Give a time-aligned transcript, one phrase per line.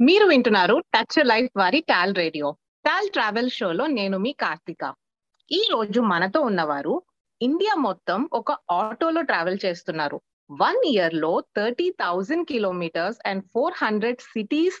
[0.00, 4.94] మీరు వింటున్నారు touch life వారి టాల్ రేడియో టాల్ ట్రావెల్ షోలో నేను మీ కార్తిక.
[5.52, 7.02] ఈ రోజు మనతో ఉన్నవారు
[7.42, 10.20] ఇండియా మొత్తం ఒక ఆటోలో ట్రావెల్ చేస్తున్నారు.
[10.50, 14.78] వన్ ఇయర్లో thirty thousand kilometres and four hundred cities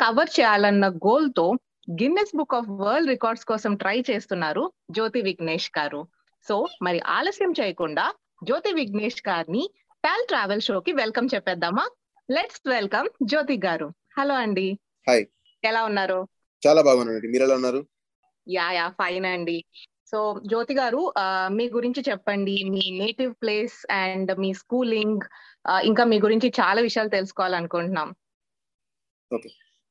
[0.00, 1.46] cover చేయాలన్న గోల్తో
[1.90, 6.08] Guinness book of world records కోసం ట్రై చేస్తున్నారు జ్యోతి విఘ్నేష్ గారు.
[6.48, 8.06] సో మరి ఆలస్యం చేయకుండా
[8.44, 9.70] జ్యోతి విఘ్నేష్ గారిని
[10.04, 11.84] టాల్ ట్రావెల్ షోకి welcome చెప్పేద్దామా?
[12.30, 13.90] Let's welcome Jyoti garu.
[14.18, 14.78] Hello అండి.
[15.08, 15.24] హాయ్.
[15.64, 16.18] ఎలా ఉన్నారు?
[16.66, 17.28] చాలా బాగున్నానండి.
[17.28, 17.86] మీరు ఎలా ఉన్నారు?
[18.48, 19.64] యా యా ఫైన్ అండి.
[20.10, 21.12] సో జ్యోతి గారు
[21.48, 22.54] మీ గురించి చెప్పండి.
[22.70, 25.20] మీ నేటివ్ ప్లేస్ అండ్ మీ స్కూలింగ్
[25.84, 28.14] ఇంకా మీ గురించి చాలా విషయాలు తెలుసుకోవాలనుకుంటున్నాం.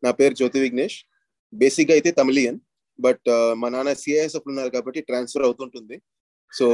[0.03, 0.97] నా పేరు జ్యోతి విఘ్నేష్.
[1.53, 2.59] బేసిక్గా అయితే తమిళియన్
[2.99, 6.01] బట్ మా నాన్న సిఐఎస్ అప్పుడు ఉన్నారు కాబట్టి ట్రాన్స్ఫర్ అవుతుంటుంది.
[6.53, 6.65] So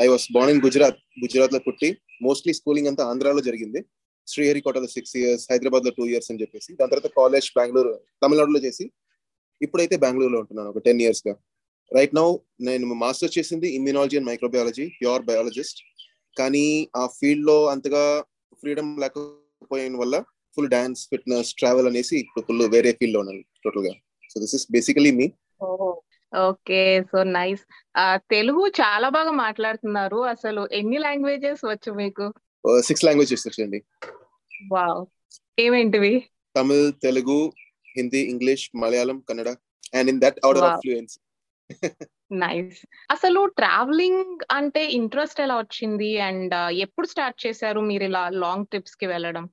[0.00, 3.82] I was born in Gujarat గుజరాత్లో పుట్టి మోస్ట్లీ స్కూలింగ్ అంతా ఆంధ్రాలో జరిగింది.
[4.26, 8.84] శ్రీహరికోటలో సిక్స్ ఇయర్స్ హైదరాబాద్లో టూ ఇయర్స్ అని చెప్పేసి దాని తర్వాత కాలేజ్ బెంగళూరు తమిళనాడులో చేసి
[9.62, 11.34] ఇప్పుడైతే బెంగళూరులో ఉంటున్నాను ఒక టెన్ ఇయర్స్గా.
[11.90, 12.28] రైట్ నౌ
[12.60, 15.80] నేను మాస్టర్ చేసింది immunology and microbiology pure biologist
[16.38, 18.02] కానీ ఆ ఫీల్డ్లో అంతగా
[18.60, 20.16] ఫ్రీడమ్ లేకపోయిన వల్ల
[20.56, 23.92] ఫుల్ డాన్స్ ఫిట్నెస్ ట్రావెల్ అనేసి ఇప్పుడు ఫుల్ వేరే ఫీల్డ్లో ఉన్నాను టోటల్గా.
[24.30, 25.26] So this is basically me
[26.32, 27.02] okay.
[27.02, 27.62] So nice
[28.30, 30.16] Telugu చాలా బాగా మాట్లాడుతున్నారు.
[30.16, 32.26] అసలు ఎన్ని లాంగ్వేజెస్ వచ్చు మీకు?
[32.86, 33.80] సిక్స్ లాంగ్వేజెస్ వచ్చండి
[34.72, 35.00] wow
[35.58, 36.14] ఏమేంటివి?
[36.56, 37.38] Tamil Telugu
[37.96, 39.48] Hindi English Malayalam Kannada
[39.94, 40.64] and in that order.
[40.64, 41.18] Of fluency
[42.32, 42.78] nice
[43.10, 46.10] అసలు ట్రావెలింగ్ అంటే ఇంట్రెస్ట్ ఎలా వచ్చింది?
[46.18, 49.44] అండ్ ఎప్పుడు స్టార్ట్ చేశారు మీరు ఇలా లాంగ్ ట్రిప్స్కి వెళ్ళడం?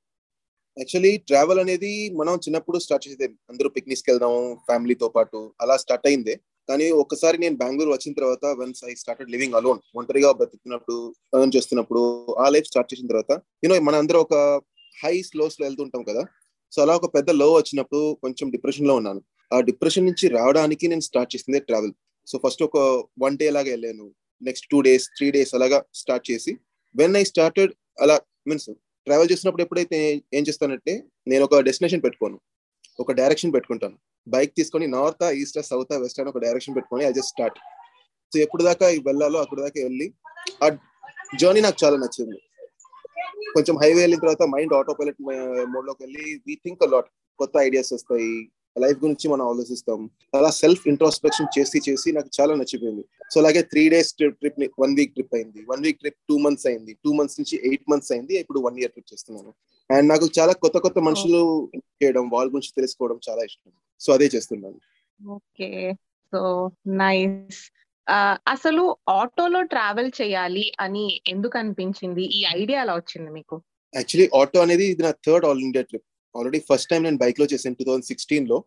[0.80, 3.36] యాక్చువల్లీ ట్రావెల్ అనేది మనం చిన్నప్పుడు స్టార్ట్ చేసేది.
[3.50, 6.36] అందరూ పిక్నిక్స్కి వెళ్దాం ఫ్యామిలీతో పాటు అలా స్టార్ట్ అయింది.
[6.70, 12.04] కానీ ఒకసారి నేను బెంగళూరు వచ్చిన తర్వాత once I started living alone ఒంటరిగా బ్రతుకున్నప్పుడు ఎర్న్ చేస్తున్నప్పుడు
[12.34, 13.32] ఆ లైఫ్ స్టార్ట్ చేసిన తర్వాత
[13.64, 14.62] యూనో మన అందరూ ఒక
[15.04, 16.24] హై స్లోస్లో వెళ్తుంటాం కదా.
[16.72, 19.22] సో అలా ఒక పెద్ద లో వచ్చినప్పుడు కొంచెం డిప్రెషన్లో ఉన్నాను.
[19.54, 21.94] ఆ డిప్రెషన్ నుంచి రావడానికి నేను స్టార్ట్ చేసింది ట్రావెల్
[22.28, 22.78] సో ఫస్ట్ ఒక
[23.20, 24.06] వన్ డే లాగా వెళ్ళాను.
[24.42, 26.58] Next two days three days అలాగా స్టార్ట్ చేసి
[26.96, 28.70] వెన్ ఐ స్టార్టెడ్ అలా మీన్స్
[29.08, 32.40] ట్రావెల్ చేసినప్పుడు ఎప్పుడైతే ఏం చేస్తానంటే నేను ఒక డెస్టినేషన్ పెట్టుకోను.
[33.00, 33.98] ఒక డైరెక్షన్ పెట్టుకుంటాను.
[34.28, 37.60] బైక్ తీసుకొని నార్త్ ఈస్ట్ సౌత్ వెస్ట్ అని ఒక డైరెక్షన్ పెట్టుకొని ఐ జస్ట్ స్టార్ట్.
[38.34, 40.14] సో ఎప్పుడు దాకా వెళ్ళాలో అక్కడ దాకా వెళ్ళి
[40.64, 40.70] ఆ
[41.42, 42.38] జర్నీ నాకు చాలా నచ్చింది.
[43.54, 45.22] కొంచెం హైవే వెళ్ళిన తర్వాత మైండ్ ఆటో పైలట్
[45.74, 48.50] మోడ్లోకి వెళ్ళి వీ థింక్ లాట్ కొత్త ఐడియాస్ వస్తాయి.
[48.84, 50.10] లైఫ్ గురించి మనం ఆలోచిస్తాం.
[50.36, 53.04] అలా సెల్ఫ్ ఇంట్రోస్పెక్షన్ చేసి చేసి నాకు చాలా నచ్చిపోయింది.
[53.34, 55.66] సో అలాగే three days trip trip one week trip అయింది.
[55.72, 56.94] One week trip two months అయింది.
[56.94, 58.34] టూ మంత్స్ నుంచి ఎయిట్ మంత్స్ అయింది.
[58.36, 59.54] ఇప్పుడు వన్ ఇయర్ ట్రిప్ చేస్తున్నాను.
[59.92, 61.70] అండ్ నాకు చాలా కొత్త కొత్త మనుషులు
[62.04, 63.72] చేయడం వాళ్ళ గురించి తెలుసుకోవడం చాలా ఇష్టం.
[64.04, 64.80] సో అదే చేస్తున్నాను.
[65.20, 65.70] ఓకే.
[66.34, 66.42] So
[67.04, 67.62] nice.
[68.54, 68.84] అసలు
[69.20, 72.24] ఆటోలో ట్రావెల్ చేయాలి అని ఎందుకు అనిపించింది?
[72.38, 73.56] ఈ ఐడియా ఎలా వచ్చింది మీకు?
[73.94, 76.08] యాక్చువల్లీ ఆటో అనేది ఇది నా third all India trip.
[76.36, 78.58] Already first time నేను బైక్లో చేశాను టూ థౌసండ్ సిక్స్టీన్లో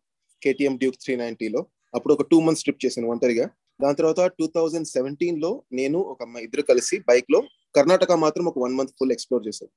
[0.43, 1.61] కేటీఎం డ్యూక్ త్రీ నైన్టీలో
[1.97, 3.47] అప్పుడు ఒక టూ మంత్స్ ట్రిప్ చేశాను ఒంటరిగా.
[3.83, 7.41] దాని తర్వాత టూ థౌజండ్ సెవెంటీన్లో నేను ఒక అమ్మాయి ఇద్దరు కలిసి బైక్లో
[7.77, 9.73] కర్ణాటక మాత్రం ఒక వన్ మంత్ ఫుల్ ఎక్స్ప్లోర్ చేశాను.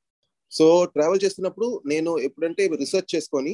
[0.52, 0.66] సో
[0.96, 3.53] ట్రావెల్ చేస్తున్నప్పుడు నేను ఎప్పుడంటే రీసెర్చ్ చేసుకొని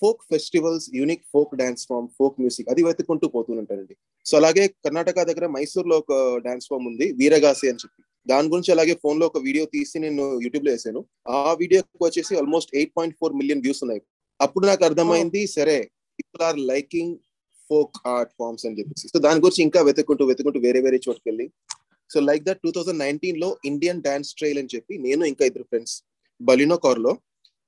[0.00, 3.94] folk festivals unique folk dance form folk music అది వెతుక్కుంటూ పోతుంటానండి
[4.26, 6.12] సో అలాగే కర్ణాటక దగ్గర మైసూర్లో ఒక
[6.46, 8.00] డాన్స్ ఫామ్ ఉంది వీరగాసి అని చెప్పి.
[8.30, 11.00] దాని గురించి అలాగే ఫోన్లో ఒక వీడియో తీసి నేను యూట్యూబ్లో వేసాను.
[11.36, 14.02] ఆ వీడియోకి వచ్చేసి almost eight point four million views ఉన్నాయి.
[14.40, 15.76] అప్పుడు నాకు అర్థమైంది సరే
[16.18, 17.14] people are liking
[17.70, 19.06] folk art forms అని చెప్పేసి.
[19.12, 21.46] సో దాని గురించి ఇంకా వెతుక్కుంటూ వెతుక్కుంటూ వేరే వేరే చోటుకి వెళ్ళి.
[22.10, 25.96] So like that two thousand నైన్టీన్లో ఇండియన్ డాన్స్ ట్రైల్ అని చెప్పి నేను ఇంకా ఇద్దరు ఫ్రెండ్స్
[26.40, 27.12] బలినో కార్లో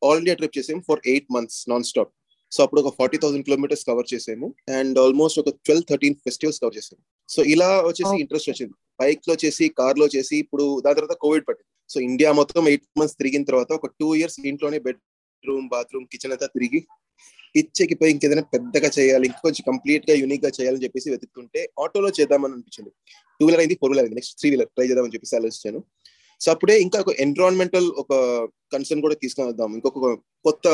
[0.03, 2.12] ఆల్ ఇండియా ట్రిప్ చేసాము for eight months non stop.
[2.53, 4.47] So అప్పుడు ఒక ఫార్టీ థౌసండ్ కిలోమీటర్స్ కవర్ చేసాము.
[4.78, 7.03] అండ్ ఆల్మోస్ట్ ఒక ట్వెల్వ్ థర్టీన్ ఫెస్టివల్స్ కవర్ చేసాము.
[7.28, 8.14] సో ఇలా వచ్చేసి.
[8.25, 8.75] ఇంట్రెస్ట్ వచ్చింది.
[9.00, 13.44] బైక్లో చేసి కార్లో చేసి ఇప్పుడు దాని తర్వాత కోవిడ్ పట్టింది సో ఇండియా మొత్తం ఎయిట్ మంత్స్ తిరిగిన
[13.50, 15.03] తర్వాత ఒక టూ ఇయర్స్ ఇంట్లోనే బెడ్
[15.44, 16.81] రూమ్ బాత్రూమ్ కిచెన్ అంతా తిరిగి
[17.54, 22.91] పిచ్చెకి పోయి ఇంకేదైనా పెద్దగా చేయాలి ఇంకొంచెం కంప్లీట్గా యూనిక్గా చేయాలని చెప్పేసి వెతుకుంటే ఆటోలో చేద్దామని అనిపించింది.
[23.41, 24.19] టూ వీలర్ అయింది ఫోర్ వీలర్ అయింది.
[24.19, 25.81] నెక్స్ట్ త్రీ వీలర్ ట్రై చేద్దామని చెప్పేసి ఆలోచించాను.
[26.41, 28.12] సో అప్పుడే ఇంకా ఒక ఎన్విరాన్మెంటల్ ఒక
[28.75, 29.70] కన్సర్న్ కూడా తీసుకొని వద్దాం.
[29.78, 30.12] ఇంకొక
[30.47, 30.66] కొత్త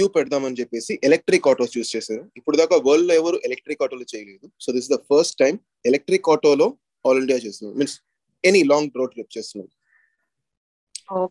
[0.00, 2.22] వ్యూ పెడదామని చెప్పేసి ఎలక్ట్రిక్ ఆటోస్ చూస్ చేశారు.
[2.38, 4.46] ఇప్పుడు దాకా వరల్డ్లో ఎవరు ఎలక్ట్రిక్ ఆటోలు చేయలేదు.
[4.64, 5.54] So this the first time
[5.84, 6.68] electric ఆటోలో
[7.04, 7.96] ఆల్ ఇండియా చేస్తున్నాం means
[8.44, 9.68] any long road trip చేస్తున్నాం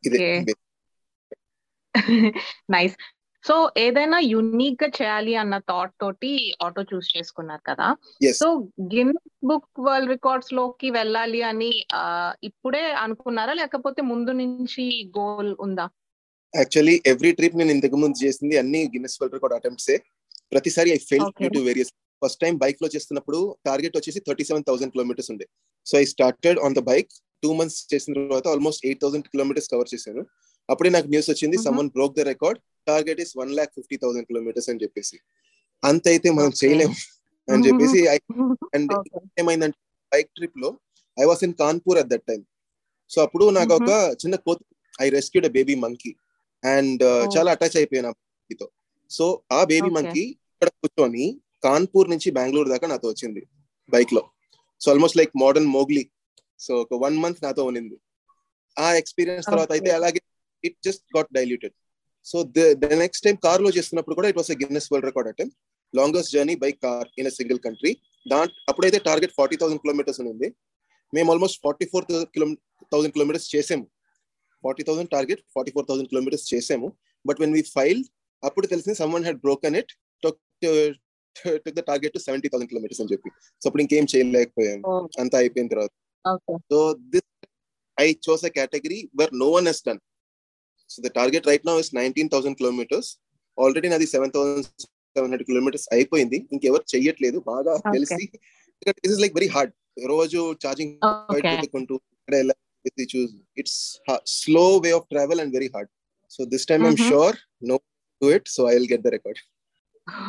[0.07, 0.55] ఇదే ఓకే
[2.69, 2.95] నైస్
[3.43, 6.31] సో ఏదైనా యునిక్గా చేయాలి అన్న థాట్ తోటి
[6.65, 7.87] ఆటో చూస్ చేసుకున్నారు కదా?
[8.39, 8.47] సో
[8.91, 11.69] గిన్నెస్ బుక్ వరల్డ్ రికార్డ్స్లోకి వెళ్ళాలి అని
[12.43, 13.53] ఇప్పుడే అనుకున్నారా?
[13.53, 14.85] లేకపోతే ముందు నుంచి
[15.17, 15.85] గోల్ ఉందా?
[16.53, 19.95] యాక్చువల్లీ ఎవ్రీ ట్రిప్ నేను ఇంతకు ముందు చేసింది అన్ని గిన్నెస్ వరల్డ్ రికార్డ్ అటెంప్ట్సే
[20.51, 21.49] ప్రతిసారి I fail Okay.
[21.55, 21.91] To various
[22.21, 25.45] first time బైక్లో చేస్తున్నప్పుడు టార్గెట్ వచ్చేసి థర్టీ సెవెన్ థౌసండ్ కిలోమీటర్స్ ఉండే.
[25.85, 27.11] So I started on the bike
[27.43, 30.21] two months చేసిన తర్వాత almost eight thousand kilometres cover చేశాను.
[30.69, 31.57] అప్పుడే నాకు న్యూస్ వచ్చింది.
[31.57, 35.17] Someone broke the record target is one lakh fifty thousand kilometres అని చెప్పేసి.
[35.83, 36.51] అంత అయితే మనం.
[36.63, 36.95] చేయలేము
[37.47, 38.01] అని చెప్పేసి
[38.75, 38.91] అండ్.
[39.41, 39.79] ఏమైందంటే
[40.11, 40.69] బైక్ ట్రిప్లో
[41.17, 42.41] I was in Kanpur at that time
[43.11, 43.91] so అప్పుడు నాకు ఒక
[44.23, 44.63] చిన్న కోతి
[45.01, 46.11] I rescued baby monkey
[46.63, 47.03] and
[47.35, 48.67] చాలా అటాచ్ అయిపోయాను ఆ baby తో
[49.11, 49.25] సో
[49.57, 49.89] ఆ బేబీ.
[49.97, 50.23] మంకీ
[50.53, 51.25] ఇక్కడ కూర్చొని
[51.65, 53.41] కాన్పూర్ నుంచి బెంగళూరు దాకా నాతో వచ్చింది
[53.89, 54.21] బైక్లో
[54.81, 56.03] so almost like modern Mowgli
[56.59, 57.97] so ఒక వన్ మంత్ నాతో ఉన్నింది.
[58.77, 59.89] ఆ ఎక్స్పీరియన్స్ తర్వాత అయితే.
[59.99, 60.19] అలాగే
[60.63, 61.75] it just got diluted
[62.25, 62.37] so
[62.83, 65.53] the next time కార్లో చేస్తున్నప్పుడు కూడా it was Guinness world record attempt
[65.93, 67.91] longest journey by car in a single country
[68.25, 70.49] దాంట్ అప్పుడైతే టార్గెట్ ఫార్టీ థౌసండ్ కిలోమీటర్స్ ఉంది
[71.13, 72.05] మేము almost forty four
[72.91, 73.85] thousand kilometres చేసాము.
[74.63, 76.87] Forty thousand target forty four thousand kilometres చేసాము.
[77.25, 78.01] But when we fail
[78.43, 79.91] అప్పుడు తెలిసింది someone had broken it
[80.23, 80.39] took
[81.77, 83.29] the target to seventy thousand kilometres అని చెప్పి.
[83.61, 85.91] So అప్పుడు ఇంకేం చేయలేకపోయాము Oh, అంతా అయిపోయిన తర్వాత.
[86.25, 86.55] okay.
[86.71, 86.77] So
[87.13, 87.25] this
[87.97, 89.99] I chose a category where no one has done.
[90.89, 93.07] So the target right now is 19,000 kilometers.
[93.57, 96.37] Already నాది 7,700 kilometers అయిపోయింది.
[96.55, 97.37] ఇంకెవరు చెయ్యట్లేదు.
[97.51, 97.73] బాగా.
[97.95, 98.23] తెలిసి
[99.03, 99.73] this is like very hard
[100.13, 100.93] రోజు ఛార్జింగ్
[101.33, 101.43] బయట
[102.85, 103.33] if they choose.
[103.55, 105.87] It's slow way of travel and very hard.
[106.27, 107.01] So this time mm-hmm.
[107.01, 107.79] I'm sure no
[108.21, 108.47] do it.
[108.47, 109.37] So I'll get the record.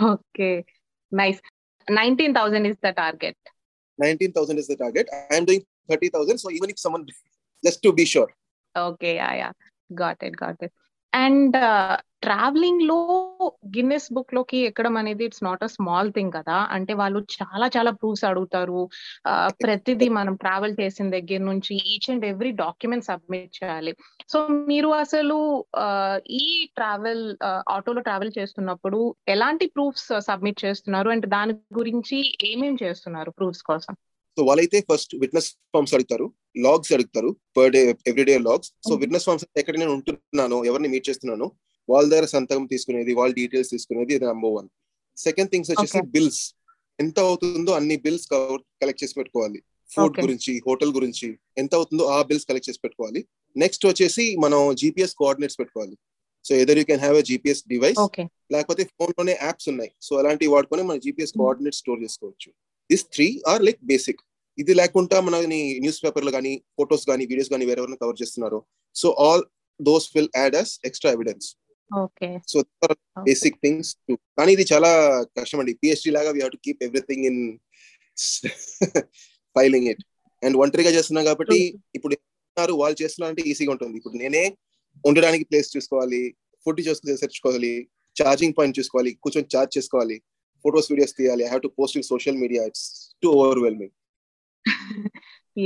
[0.02, 0.64] Okay,
[1.11, 1.41] nice.
[1.88, 3.37] Nineteen thousand is the target.
[3.99, 5.08] Nineteen thousand is the target.
[5.31, 6.38] I am doing thirty thousand.
[6.38, 7.06] So even if someone
[7.64, 8.31] just to be sure.
[8.76, 9.17] Okay.
[9.17, 9.35] Yeah.
[9.35, 9.53] Yeah.
[9.94, 10.37] Got it.
[10.37, 10.73] Got it.
[11.12, 11.57] And
[12.23, 12.97] ట్రావెలింగ్లో
[13.67, 16.57] Guinness బుక్లోకి ఎక్కడం అనేది it's not a small thing కదా.
[16.71, 18.81] అంటే వాళ్ళు చాలా చాలా proofs అడుగుతారు.
[19.62, 23.95] ప్రతిదీ మనం ట్రావెల్ చేసిన దగ్గర నుంచి each and every document submit చేయాలి.
[24.29, 25.65] సో మీరు అసలు
[26.31, 27.25] ఈ ట్రావెల్
[27.69, 31.11] ఆటోలో ట్రావెల్ చేస్తున్నప్పుడు ఎలాంటి ప్రూఫ్స్ సబ్మిట్ చేస్తున్నారు?
[31.11, 33.95] అండ్ దాని గురించి ఏమేం చేస్తున్నారు ప్రూఫ్స్ కోసం?
[34.38, 36.27] సో వాళ్ళైతే ఫస్ట్ విట్నెస్ ఫార్మ్స్ అడుగుతారు
[36.67, 38.94] లాగ్స్ అడుగుతారు per day everyday logs so.
[38.94, 41.47] Witness forms ఎక్కడ నేను ఉంటున్నాను ఎవరిని మీట్ చేస్తున్నాను
[41.88, 44.69] వాళ్ళ దగ్గర సంతకం తీసుకునేది వాళ్ళ డీటెయిల్స్ తీసుకునేది ఇది నెంబర్ వన్
[45.17, 45.93] సెకండ్ థింగ్స్ వచ్చేసి.
[46.17, 46.43] బిల్స్
[46.99, 48.27] ఎంత అవుతుందో అన్ని బిల్స్
[48.82, 49.61] కలెక్ట్ చేసి పెట్టుకోవాలి.
[49.91, 50.21] ఫుడ్.
[50.25, 51.29] గురించి హోటల్ గురించి
[51.59, 53.21] ఎంత అవుతుందో ఆ బిల్స్ కలెక్ట్ చేసి పెట్టుకోవాలి.
[53.56, 55.97] నెక్స్ట్ వచ్చేసి మనం జీపీఎస్ కోఆర్డినేట్స్ పెట్టుకోవాలి.
[56.44, 57.99] So either you can have a GPS device
[58.53, 59.91] లేకపోతే ఫోన్లోనే యాప్స్ ఉన్నాయి.
[60.03, 61.32] సో అలాంటివి వాడుకొని మన జీపీఎస్.
[61.38, 62.50] కోఆర్డినేట్ స్టోర్ చేసుకోవచ్చు.
[62.93, 64.21] This three are like basic
[64.59, 68.59] ఇది లేకుండా మనని న్యూస్ పేపర్లు కానీ ఫొటోస్ కానీ వీడియోస్ కానీ వేరెవరైనా కవర్ చేస్తున్నారు.
[68.97, 69.45] So all
[69.81, 71.49] those will add us extra evidence
[72.53, 72.59] so
[73.29, 73.91] basic things
[74.39, 74.91] కానీ ఇది చాలా
[75.39, 77.41] కష్టం అండి పిహెచ్డి లాగా we have to keep everything in
[79.57, 80.03] filing it
[80.43, 81.59] and ఒంటరిగా చేస్తున్నాం కాబట్టి
[81.99, 82.15] ఇప్పుడు
[82.83, 83.97] వాళ్ళు చేస్తున్నారు అంటే ఈజీగా ఉంటుంది.
[84.01, 84.45] ఇప్పుడు నేనే
[85.05, 86.23] ఉండడానికి ప్లేస్ చూసుకోవాలి
[86.65, 87.73] ఫుడ్ చూసుకుని తెచ్చుకోవాలి
[88.17, 90.17] ఛార్జింగ్ పాయింట్ చూసుకోవాలి కూర్చొని ఛార్జ్ చేసుకోవాలి.
[90.65, 92.87] ఫొటోస్ వీడియోస్ తీయాలి I have to post in social media it's
[93.23, 93.95] too overwhelming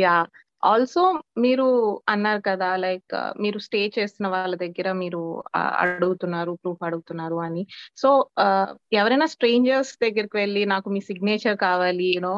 [0.03, 0.17] ya
[0.63, 1.03] also
[1.45, 1.67] మీరు
[2.13, 5.23] అన్నారు కదా లైక్ uh, మీరు స్టే చేస్తున్న వాళ్ళ దగ్గర మీరు
[5.59, 7.63] uh, అడుగుతున్నారు ప్రూఫ్ అడుగుతున్నారు అని.
[8.03, 8.09] సో
[8.45, 8.69] uh,
[9.01, 12.37] ఎవరైనా స్ట్రేంజర్స్ దగ్గరికి వెళ్ళి నాకు మీ సిగ్నేచర్ కావాలి యూనో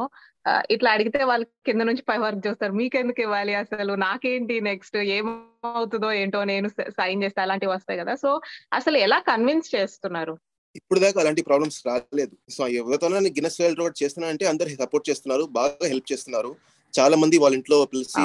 [0.75, 2.73] ఇట్లా అడిగితే వాళ్ళు కింద నుంచి పై వరకు చూస్తారు.
[2.73, 3.93] మీకెందుకు ఇవ్వాలి అసలు?
[4.05, 6.69] నాకేంటి నెక్స్ట్ ఏమవుతుందో ఏంటో నేను
[6.99, 8.14] సైన్ చేస్తే అలాంటివి వస్తాయి కదా.
[8.25, 8.32] సో
[8.73, 10.37] అసలు ఎలా కన్విన్స్ చేస్తున్నారు?
[10.78, 12.34] ఇప్పుడు దాకా అలాంటి ప్రాబ్లమ్స్ రాలేదు.
[12.55, 16.50] సో ఎవరితో గిన్నెస్ వరల్డ్ రికార్డ్ చేస్తున్నా అంటే అందరు సపోర్ట్ చేస్తున్నారు బాగా హెల్ప్ చేస్తున్నారు.
[16.94, 18.25] చాలా మంది వాళ్ళ ఇంట్లో పిలిచి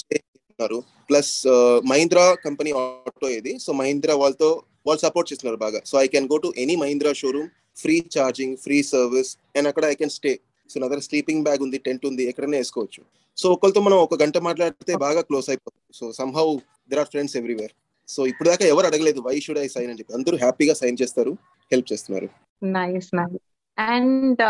[0.00, 0.78] స్టే చేస్తున్నారు.
[1.08, 1.32] ప్లస్
[1.90, 4.50] మహీంద్రా కంపెనీ ఆటో ఇది సో మహీంద్రా వాళ్ళతో
[4.88, 5.80] వాళ్ళు సపోర్ట్ చేస్తున్నారు బాగా.
[5.90, 7.50] So I can go to any Mahindra showroom
[7.82, 10.32] free charging free service and అక్కడ ఐ కెన్ స్టే
[10.70, 13.00] సో నా దగ్గర స్లీపింగ్ బ్యాగ్ ఉంది టెంట్ ఉంది ఎక్కడైనా వేసుకోవచ్చు.
[13.40, 16.46] సో ఒకరితో మనం ఒక గంట మాట్లాడితే బాగా క్లోజ్ అయిపోతుంది so somehow
[16.90, 17.72] there are friends everywhere
[18.08, 20.16] so ఇప్పుడు దాకా ఎవరు అడగలేదు వై షుడ్ ఐ సైన్ అని చెప్పి.
[20.18, 21.32] అందరూ హ్యాపీగా సైన్ చేస్తారు
[21.72, 22.28] హెల్ప్ చేస్తున్నారు.
[22.76, 23.36] Nice nice
[23.78, 24.42] and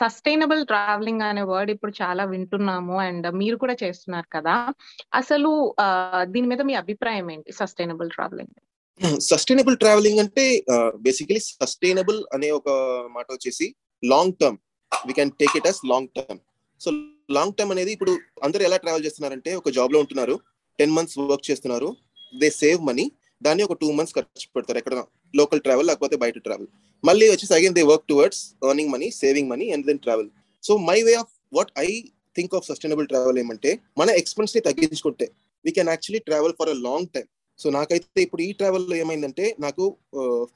[0.00, 4.54] sustainable traveling అనే వర్డ్ ఇప్పుడు చాలా వింటున్నాము అండ్ మీరు కూడా చేస్తున్నారు కదా.
[5.20, 5.50] అసలు
[6.32, 8.54] దీని మీద మీ అభిప్రాయం ఏంటి సస్టైనబుల్ ట్రావెలింగ్
[9.30, 10.42] సస్టైనబుల్ ట్రావెలింగ్ అంటే
[11.06, 12.68] బేసికలీ సస్టైనబుల్ అనే ఒక
[13.16, 13.66] మాట వచ్చేసి
[14.02, 14.58] long term
[14.92, 16.40] we can take it as long term
[16.80, 16.90] so
[17.36, 18.12] long term అనేది ఇప్పుడు
[18.46, 20.36] అందరూ ఎలా ట్రావెల్ చేస్తున్నారంటే ఒక జాబ్లో ఉంటున్నారు
[20.78, 21.88] టెన్ మంత్స్ వర్క్ చేస్తున్నారు.
[22.34, 23.04] దే సేవ్ మనీ
[23.40, 24.94] దాన్ని ఒక టూ మంత్స్ ఖర్చు పెడతారు ఎక్కడ
[25.34, 26.68] లోకల్ ట్రావెల్ లేకపోతే బయట ట్రావెల్
[27.04, 30.28] మళ్ళీ వచ్చేసి again they work towards earning money saving money and then travel
[30.62, 31.88] so my way of what I
[32.36, 35.26] think of sustainable travel ఏమంటే మన ఎక్స్పెన్స్ని తగ్గించుకుంటే
[35.64, 37.26] we can actually travel for a long time
[37.58, 39.84] so నాకైతే ఇప్పుడు ఈ ట్రావెల్లో ఏమైందంటే నాకు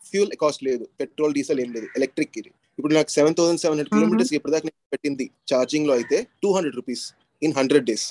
[0.08, 2.50] ఫ్యూల్ కాస్ట్ లేదు పెట్రోల్ డీజిల్ ఏం లేదు ఎలక్ట్రిక్ ఇది.
[2.78, 6.76] ఇప్పుడు నాకు seven thousand seven hundred kilometres ఇప్పుడు దాకా నేను పెట్టింది ఛార్జింగ్లో అయితే two hundred
[6.76, 7.04] rupees
[7.42, 8.06] in hundred days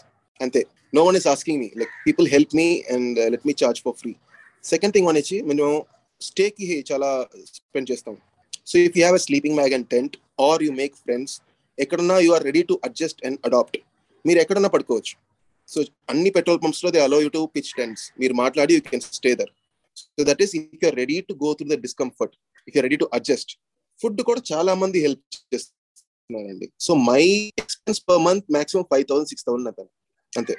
[0.45, 0.61] అంతే.
[0.97, 4.13] No one is asking me like people help me and let me charge for free
[4.71, 5.67] second thing one వచ్చి మేము
[6.21, 7.09] స్టేకి చాలా
[7.57, 8.15] స్పెండ్ చేస్తాం.
[8.69, 10.15] So if you have a sleeping bag and tent
[10.47, 11.35] are you make friends
[11.77, 13.77] ఎక్కడన్నా you are ready to adjust and adapt
[14.25, 15.13] మీరు ఎక్కడన్నా పడుకోవచ్చు.
[15.69, 15.79] So
[16.11, 19.51] అన్ని petrol పంప్స్లో they allow you to pitch tents మీరు మాట్లాడి you can stay there
[20.17, 22.35] so that is if you're ready to go through the discomfort
[22.67, 23.51] if you're ready to adjust
[23.99, 26.67] food కూడా చాలా మంది help చేస్తున్నారండి.
[26.85, 27.23] So my
[27.63, 29.89] expense per month maximum five thousand six thousand అతను
[30.33, 30.55] అంతే.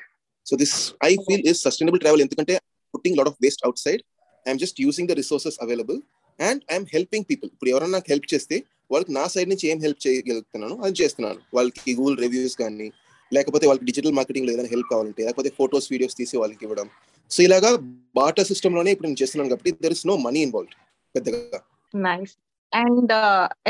[0.46, 0.76] So this
[1.08, 2.54] I feel is sustainable travel ఎందుకంటే
[2.94, 4.02] putting lot of waste outside
[4.46, 5.98] I'm just using the resources available
[6.38, 8.56] and I'm helping people ఇప్పుడు ఎవరైనా నాకు help చేస్తే
[8.92, 11.40] వాళ్ళకి నా side నుంచి ఏం హెల్ప్ చేయగలుగుతున్నాను అది చేస్తున్నాను.
[11.56, 12.88] వాళ్ళకి గూగుల్ రివ్యూస్ కానీ
[13.32, 16.86] లేకపోతే వాళ్ళకి డిజిటల్ మార్కెటింగ్లో ఏదైనా హెల్ప్ కావాలంటే లేకపోతే ఫొటోస్ వీడియోస్ తీసి వాళ్ళకి ఇవ్వడం.
[17.30, 17.70] సో ఇలాగా
[18.18, 20.72] బాటర్ సిస్టమ్లోనే ఇప్పుడు నేను చేస్తున్నాను కాబట్టి there is no money involve
[21.14, 21.58] పెద్దగా.
[21.94, 22.32] నైస్
[22.72, 23.12] అండ్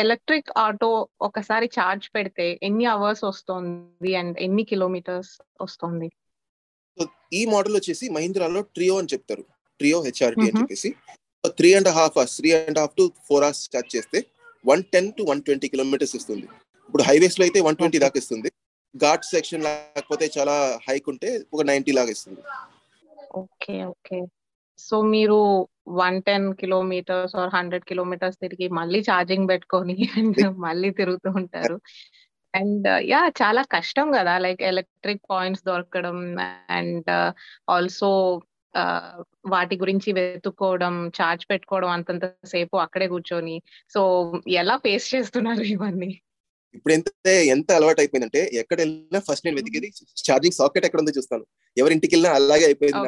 [0.03, 0.91] ఎలక్ట్రిక్ ఆటో
[1.21, 6.09] ఒకసారి ఛార్జ్ పెడితే ఎన్ని అవర్స్ వస్తుంది అండ్ ఎన్ని కిలోమీటర్స్ వస్తుంది?
[7.33, 9.45] ఈ మోడల్ వచ్చేసి మహీంద్రాలో ట్రియో అని చెప్తారు.
[9.81, 10.57] ట్రియో హెచ్ఆర్టీ అని.
[10.61, 10.91] చెప్పేసి.
[11.59, 14.19] Three and half hours three and half to four hours charge చేస్తే
[14.65, 16.47] one ten to one twenty kilometres ఇస్తుంది
[16.89, 17.99] ఇప్పుడు హైవేస్లో అయితే వన్ ట్వంటీ.
[18.05, 18.51] దాకా ఇస్తుంది
[18.95, 20.55] ఘాట్ సెక్షన్ లేకపోతే చాలా
[20.89, 22.43] హైక్ ఉంటే ఒక నైన్టీ లాగా ఇస్తుంది
[23.43, 24.19] ఓకే ఓకే.
[24.79, 25.39] సో మీరు
[25.97, 31.77] one ten kilometres or hundred kilometres తిరిగి మళ్ళీ ఛార్జింగ్ పెట్టుకొని అండ్ మళ్ళీ తిరుగుతూ ఉంటారు.
[32.55, 36.19] అండ్ యా చాలా కష్టం కదా లైక్ ఎలక్ట్రిక్ పాయింట్స్ దొరకడం
[36.71, 37.11] అండ్
[37.71, 38.11] ఆల్సో
[39.53, 43.57] వాటి గురించి వెతుక్కోవడం ఛార్జ్ పెట్టుకోవడం అంతంత సేపు అక్కడే కూర్చొని.
[43.95, 44.01] సో
[44.61, 46.11] ఎలా ఫేస్ చేస్తున్నారు ఇవన్నీ?
[46.77, 49.89] ఇప్పుడు ఎంత ఎంత అలవాటు అయిపోయిందంటే ఎక్కడ వెళ్ళినా ఫస్ట్ నేను వెతికేది
[50.27, 51.45] ఛార్జింగ్ సాకెట్ ఎక్కడ ఉందో చూస్తాను.
[51.77, 52.99] ఎవరింటికి వెళ్ళినా అలాగే అయిపోయింది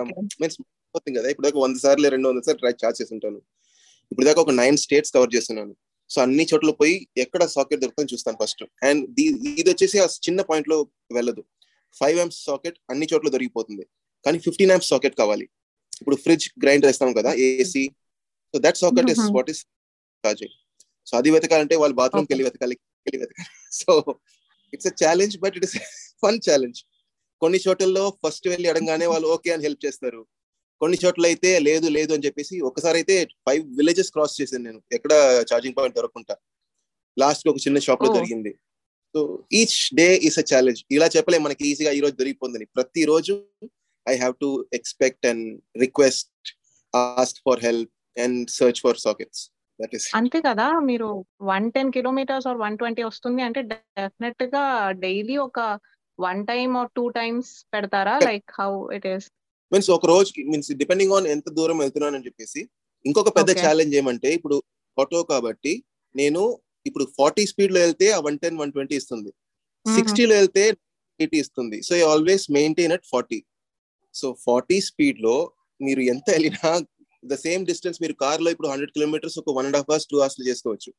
[1.18, 1.28] కదా.
[1.32, 3.38] ఇప్పుడు దాకా వంద సార్లు రెండు వందల సార్లు ట్రై ఛార్జ్ చేసి ఉంటాను
[4.12, 5.72] ఇప్పుడు దాకా ఒక నైన్ స్టేట్స్ కవర్ చేస్తున్నాను.
[6.10, 9.02] సో అన్ని చోట్ల పోయి ఎక్కడ సాకెట్ దొరుకుతుందో చూస్తాను ఫస్ట్ అండ్
[9.60, 10.76] ఇది వచ్చేసి ఆ చిన్న పాయింట్లో
[11.16, 11.42] వెళ్ళదు.
[12.00, 13.84] ఫైవ్ ఎంస్ సాకెట్ అన్ని చోట్ల దొరికిపోతుంది.
[14.24, 15.46] కానీ ఫిఫ్టీన్ ఎంస్ సాకెట్ కావాలి.
[16.00, 17.84] ఇప్పుడు ఫ్రిడ్జ్ గ్రైండర్ వేస్తాం కదా AC
[18.54, 19.24] so that socket is.
[19.36, 19.60] What is
[20.24, 20.54] charging
[21.08, 22.76] so అది వెతకాలంటే వాళ్ళు బాత్రూమ్కి వెళ్ళి వెతకాలి.
[23.80, 23.92] So
[24.72, 25.76] it's a challenge but it is
[26.22, 26.78] fun challenge
[27.42, 30.20] కొన్ని చోట్లలో ఫస్ట్ వెళ్ళి అడగానే వాళ్ళు ఓకే అని హెల్ప్ చేస్తారు.
[30.80, 33.14] కొన్ని చోట్ల అయితే లేదు లేదు అని చెప్పేసి ఒకసారి అయితే
[33.46, 34.80] ఫైవ్ విలేజెస్ క్రాస్ చేశాను నేను.
[34.96, 35.12] ఎక్కడ
[35.50, 36.34] ఛార్జింగ్ పాయింట్ దొరకకుండా.
[37.16, 38.16] లాస్ట్ ఒక చిన్న షాప్లో Oh.
[38.18, 38.52] జరిగింది.
[39.14, 39.20] So
[39.60, 43.34] each day is a challenge ఇలా చెప్పలేం మనకి ఈజీగా ఈ రోజు దొరికిపోతుంది ప్రతి రోజు
[44.06, 45.46] I have to expect and
[45.84, 46.50] request
[46.94, 49.42] ask for help and search for sockets
[50.18, 50.66] అంతే కదా!
[50.80, 51.08] మీరు
[51.50, 54.64] one ten kilometres or one twenty వస్తుంది అంటే డెఫినెట్గా
[55.04, 55.60] డైలీ ఒక
[56.18, 58.14] one time or two times పెడతారా?
[58.28, 59.26] Like how it is?
[59.72, 62.60] Means ఒక రోజు మీన్స్ డిపెండింగ్ ఆన్ ఎంత దూరం వెళ్తున్నాను అని చెప్పేసి
[63.04, 63.50] ఇంకొక పెద్ద.
[63.62, 64.56] ఛాలెంజ్ ఏమంటే ఇప్పుడు
[64.98, 65.72] ఆటో కాబట్టి
[66.14, 66.42] నేను
[66.86, 69.30] ఇప్పుడు ఫార్టీ స్పీడ్లో వెళ్తే ఆ వన్ టెన్ వన్ ట్వంటీ ఇస్తుంది.
[69.86, 70.64] సిక్స్టీలో వెళ్తే
[71.20, 71.78] ఎయిటీ ఇస్తుంది.
[71.86, 73.38] So I always maintain at forty.
[74.14, 75.36] So forty స్పీడ్లో
[75.80, 76.70] మీరు ఎంత వెళ్ళినా
[77.22, 80.44] ద సేమ్ డిస్టెన్స్ మీరు కార్లో ఇప్పుడు హండ్రెడ్ కిలోమీటర్స్ ఒక one and half hours two అవర్స్లో
[80.50, 80.90] చేసుకోవచ్చు.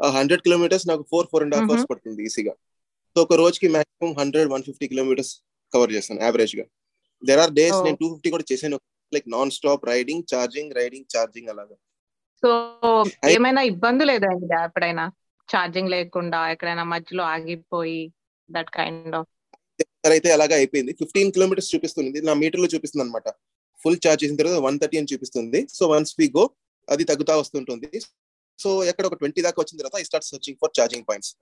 [0.00, 1.68] ఆ హండ్రెడ్ కిలోమీటర్స్ నాకు four four and half.
[1.70, 2.54] Hours పడుతుంది ఈజీగా
[3.16, 5.32] సో ఒక రోజుకి maximum hundred one fifty kilometres
[5.72, 6.64] cover చేస్తాను యావరేజ్గా.
[7.22, 7.84] There are days Oh.
[7.86, 8.78] నేను టూ ఫిఫ్టీ కూడా చేశాను
[9.12, 11.76] like non stop riding charging riding charging అలాగా
[12.42, 12.50] సో
[13.34, 15.04] ఏమైనా ఇబ్బందులు ఎదురైందా ఎప్పుడైనా?
[15.48, 18.00] ఛార్జింగ్ లేకుండా ఎక్కడైనా మధ్యలో ఆగిపోయి
[18.48, 19.30] దట్ కైండ్ ఆఫ్
[20.16, 20.92] అయితే అలాగా అయిపోయింది.
[21.00, 22.18] ఫిఫ్టీన్ కిలోమీటర్స్ చూపిస్తుంది.
[22.28, 23.28] నా మీటర్లో చూపిస్తుంది అనమాట
[23.86, 25.68] ఫుల్ ఛార్జ్ చేసిన తర్వాత వన్ థర్టీ అని చూపిస్తుంది.
[25.74, 26.50] సో వన్స్ వి గో
[26.88, 28.00] అది తగ్గుతా వస్తుంటుంది.
[28.58, 31.36] సో ఎక్కడ ఒక ట్వంటీ దాకా వచ్చిన తర్వాత I start searching for charging points.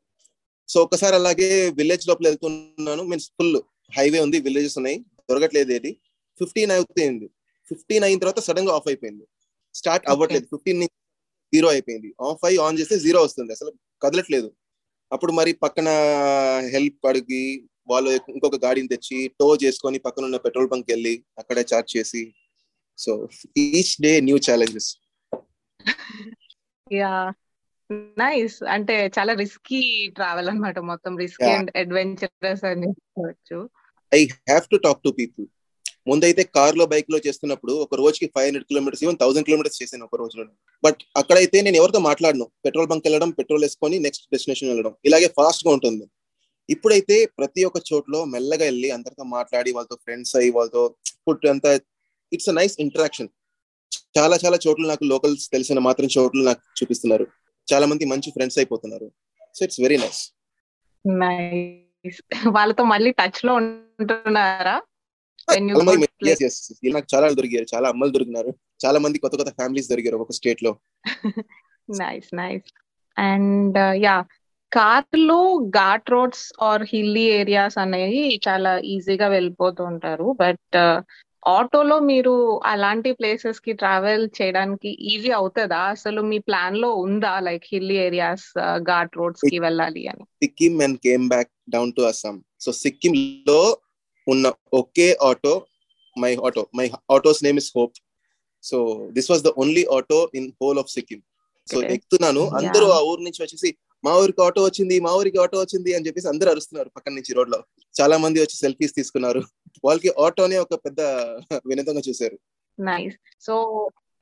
[0.69, 3.03] So ఒకసారి అలాగే విలేజ్ లోపల వెళ్తున్నాను.
[3.03, 3.61] మీన్స్ ఫుల్
[3.97, 4.99] హైవే ఉంది విలేజెస్ ఉన్నాయి.
[5.31, 5.93] దొరకట్లేదు ఏది.
[6.39, 7.27] ఫిఫ్టీన్ అవుతుంది
[7.69, 9.25] ఫిఫ్టీన్ అయిన తర్వాత సడన్గా ఆఫ్ అయిపోయింది.
[9.75, 10.45] స్టార్ట్ అవ్వట్లేదు.
[10.45, 10.97] ఫిఫ్టీన్ నుంచి
[11.55, 12.15] జీరో అయిపోయింది.
[12.21, 13.53] ఆఫ్ అయ్యి ఆన్ చేస్తే జీరో వస్తుంది.
[13.53, 13.73] అసలు
[14.03, 14.53] కదలట్లేదు.
[15.13, 15.89] అప్పుడు మరి పక్కన
[16.73, 21.97] హెల్ప్ అడిగి వాళ్ళు ఇంకొక గాడిని తెచ్చి టో చేసుకొని పక్కన ఉన్న పెట్రోల్ బంక్ వెళ్ళి అక్కడే చార్జ్
[21.97, 22.35] చేసి
[22.99, 24.97] so each day new challenges
[26.93, 27.33] yeah
[27.93, 28.63] nice.
[28.63, 31.17] అంటే చాలా రిస్కీ ట్రావెల్ అన్నమాట మొత్తం.
[31.17, 31.45] రిస్కీ.
[31.45, 33.71] అండ్ అడ్వెంచరస్ అని చెప్పవచ్చు
[34.15, 35.47] I have to talk to people
[36.09, 40.45] ముందైతే కార్లో బైక్లో చేస్తున్నప్పుడు ఒక రోజుకి five hundred kilometres even thousand kilometres చేశాను ఒక రోజులో.
[40.85, 42.51] బట్ అక్కడైతే నేను ఎవరితో మాట్లాడను.
[42.65, 44.95] పెట్రోల్ బంక్ వెళ్ళడం పెట్రోల్ వేసుకొని నెక్స్ట్ డెస్టినేషన్ వెళ్ళడం.
[45.05, 46.07] ఇలాగే ఫాస్ట్గా ఉంటుంది.
[46.71, 51.81] ఇప్పుడైతే ప్రతి ఒక్క చోట్లో మెల్లగా వెళ్ళి అందరితో మాట్లాడి వాళ్ళతో ఫ్రెండ్స్ అయ్యి వాళ్ళతో ఫుడ్ అంతా
[52.33, 53.29] ఇట్స్ అ నైస్ ఇంటరాక్షన్
[54.19, 57.27] చాలా చాలా చోట్ల నాకు లోకల్స్ తెలిసిన మాత్రం చోట్ల నాకు చూపిస్తున్నారు.
[57.73, 59.13] చాలా మంది మంచి ఫ్రెండ్స్ అయిపోతున్నారు.
[59.55, 60.33] సో ఇట్స్ వెరీ నైస్
[62.49, 64.83] వాళ్ళతో మళ్ళీ టచ్లో ఉంటున్నారా.
[66.93, 67.67] నాకు చాలా దొరికారు.
[67.75, 68.55] చాలా అమ్మలు దొరికినారు.
[68.87, 70.77] చాలా మంది కొత్త కొత్త ఫ్యామిలీస్ దొరికారు ఒక స్టేట్లో.
[71.99, 72.73] నైస్ నైస్
[73.19, 74.25] అండ్ యా
[74.75, 81.01] కార్లో ghat roads or hilly areas అనేవి చాలా ఈజీగా వెళ్ళిపోతూ ఉంటారు బట్
[81.49, 85.79] ఆటోలో మీరు అలాంటి ప్లేసెస్కి ట్రావెల్ చేయడానికి ఈజీ అవుతుందా?
[85.79, 90.25] అసలు మీ ప్లాన్లో ఉందా లైక్ హిల్లీ ఏరియాస్ ఘాట్ రోడ్స్కి వెళ్ళాలి అని?
[90.25, 92.45] Sikkim and came back down to Assam.
[92.61, 93.77] So Sikkim లో
[94.29, 95.67] ఉన్న ఒకే auto
[96.19, 97.93] my auto my auto's name is Hope.
[98.63, 101.23] So this was the only auto in whole of Sikkim.
[101.73, 101.83] So.
[101.83, 102.49] ఎక్కుతున్నాను.
[102.49, 102.87] అందరూ.
[102.87, 106.51] ఆ ఊరు నుంచి వచ్చేసి మా ఊరికి ఆటో వచ్చింది మా ఊరికి ఆటో వచ్చింది అని చెప్పేసి అందరూ
[106.51, 109.43] అరుస్తున్నారు పక్కన నుంచి రోడ్లో చాలా మంది వచ్చి సెల్ఫీస్ తీసుకున్నారు.
[109.85, 111.01] వాళ్ళకి ఆటోనే ఒక పెద్ద
[111.67, 112.39] వినోదంగా చూశారు.
[112.81, 113.55] నైస్ సో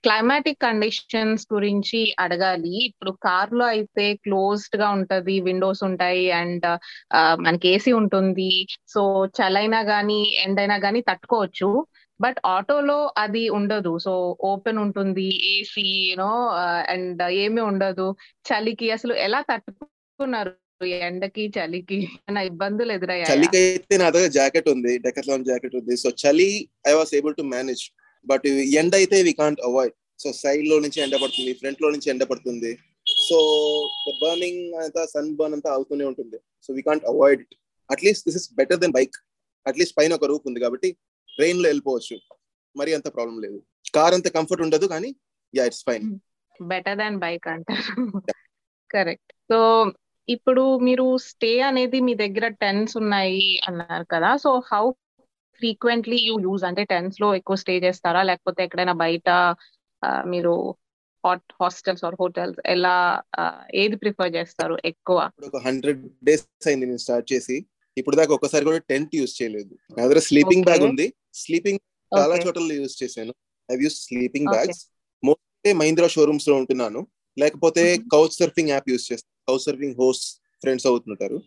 [0.05, 2.85] క్లైమాటిక్ కండిషన్స్ గురించి అడగాలి.
[2.85, 8.67] ఇప్పుడు కార్లో అయితే క్లోజ్డ్గా ఉంటది విండోస్ ఉంటాయి అండ్ uh, మనకి ఏసీ ఉంటుంది.
[8.89, 11.87] సో చలైనా గానీ ఎండైనా గానీ తట్టుకోవచ్చు.
[12.25, 13.93] బట్ ఆటోలో అది ఉండదు.
[14.07, 14.13] సో
[14.51, 18.09] ఓపెన్ ఉంటుంది ఏసీ యూనో uh, అండ్ ఏమీ ఉండదు.
[18.51, 20.53] చలికి అసలు ఎలా తట్టుకున్నారు?
[20.91, 21.99] ఈ ఎండకి చలికి
[22.37, 23.31] నా ఇబ్బందులు ఎదురయ్యాయి?
[23.33, 25.95] చలికి అయితే నా దగ్గర జాకెట్ ఉంది డెకట్లాన్ జాకెట్ ఉంది.
[26.03, 26.49] సో చలి
[26.91, 27.83] I was able to manage
[28.27, 28.47] but
[28.81, 32.73] ఎండ అయితే వి కాంట్ అవాయిడ్ సో సైడ్లో నుంచి ఎండ పడుతుంది ఫ్రంట్లో నుంచి ఎండ పడుతుంది.
[33.29, 33.39] సో
[34.23, 36.39] బర్నింగ్ అంతా సన్ బర్న్ అంతా అవుతూనే ఉంటుంది.
[36.67, 37.55] So we can't avoid it
[37.91, 39.17] at least this is better than bike
[39.67, 40.91] at least పైన ఒక రూప్ ఉంది కాబట్టి
[41.37, 42.17] ట్రైన్లో వెళ్ళిపోవచ్చు.
[42.77, 43.59] మరి అంత ప్రాబ్లం లేదు.
[43.97, 45.11] కార్ అంత కంఫర్ట్ ఉండదు కానీ
[45.55, 46.07] yeah it's fine
[46.73, 48.05] better than bike అంటారు.
[48.91, 49.59] కరెక్ట్ సో
[50.29, 54.31] ఇప్పుడు మీరు స్టే అనేది మీ దగ్గర టెన్స్ ఉన్నాయి అన్నారు కదా.
[54.45, 54.85] So how
[55.61, 58.21] frequently you use అంటే టెన్స్లో ఎక్కువ స్టే చేస్తారా?
[58.29, 59.31] లేకపోతే ఎక్కడైనా బయట
[60.33, 60.55] మీరు
[61.25, 62.95] హాట్ హాస్టల్స్ ఆర్ హోటల్స్ ఎలా
[63.83, 65.19] ఏది ప్రిఫర్ చేస్తారు ఎక్కువ?
[65.67, 67.57] హండ్రెడ్ డేస్ అయింది నేను స్టార్ట్ చేసి.
[67.99, 69.77] ఇప్పుడు దాకా ఒకసారి కూడా టెంట్ యూస్ చేయలేదు.
[69.99, 70.81] నా దగ్గర స్లీపింగ్ బ్యాగ్.
[70.81, 71.13] ఉంది.
[71.35, 71.79] స్లీపింగ్
[72.19, 72.37] చాలా.
[72.37, 73.35] చోట్ల యూస్ చేశాను.
[73.73, 74.47] I use sleeping.
[74.47, 74.87] Bags.
[75.25, 77.07] Mostly Mahindra షోరూమ్స్లో ఉంటున్నాను.
[77.39, 77.99] లేకపోతే.
[78.13, 81.43] కౌచ్ సర్ఫింగ్ యాప్ యూస్ చేస్తాను కౌచ్ సర్ఫింగ్ హోస్ట్ ఫ్రెండ్స్ అవుతుంటారు.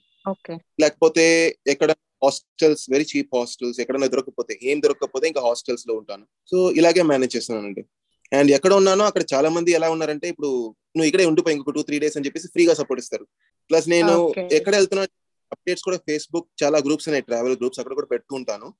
[0.82, 6.25] లేకపోతే ఎక్కడ హాస్టల్స్ వెరీ చీప్ హాస్టల్స్ ఎక్కడైనా దొరకకపోతే ఏం దొరకకపోతే ఇంకా హాస్టల్స్లో ఉంటాను.
[6.52, 7.86] సో ఇలాగే మేనేజ్ చేస్తున్నానండి.
[8.34, 12.00] అండ్ ఎక్కడ ఉన్నానో అక్కడ చాలా మంది ఎలా ఉన్నారంటే ఇప్పుడు నువ్వు ఇక్కడే ఉండిపోయి ఇంకొక టూ త్రీ
[12.00, 13.28] డేస్ అని చెప్పేసి ఫ్రీగా సపోర్ట్ ఇస్తారు.
[13.70, 14.34] ప్లస్ నేను.
[14.52, 15.08] ఎక్కడ వెళ్తున్నా
[15.52, 18.74] అప్డేట్స్ కూడా ఫేస్బుక్ చాలా గ్రూప్స్ ఉన్నాయి ట్రావెల్ గ్రూప్స్ అక్కడ కూడా పెడుతూ ఉంటాను.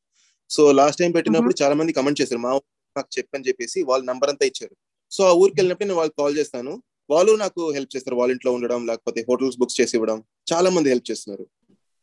[0.50, 2.60] సో లాస్ట్ టైం పెట్టినప్పుడు చాలా మంది కమెంట్ చేశారు మా
[2.98, 4.76] నాకు చెప్పని చెప్పేసి వాళ్ళ నంబర్ అంతా ఇచ్చారు.
[5.12, 6.84] సో ఆ ఊరికి వెళ్ళినప్పుడు నేను వాళ్ళకి కాల్ చేస్తాను.
[7.10, 10.24] వాళ్ళు నాకు హెల్ప్ చేస్తారు వాళ్ళ ఇంట్లో ఉండడం లేకపోతే హోటల్స్ బుక్స్ చేసి ఇవ్వడం.
[10.54, 11.48] చాలా మంది హెల్ప్ చేస్తున్నారు.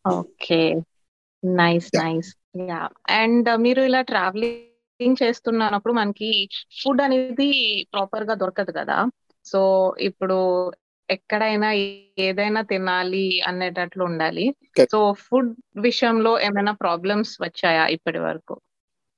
[0.09, 0.75] Okay.
[1.45, 1.91] Nice.
[2.05, 2.35] Nice
[2.69, 6.49] yeah and మీరు ఇలా ట్రావెలింగ్ చేస్తున్నప్పుడు మనకి
[6.83, 7.51] ఫుడ్ అనేది
[7.93, 9.07] ప్రాపర్గా దొరకదు కదా?
[9.45, 10.73] సో ఇప్పుడు
[11.12, 11.68] ఎక్కడైనా
[12.18, 14.44] ఏదైనా తినాలి అనేటట్లు ఉండాలి.
[14.92, 18.55] సో ఫుడ్ విషయంలో ఏమైనా ప్రాబ్లమ్స్ వచ్చాయా ఇప్పటి వరకు?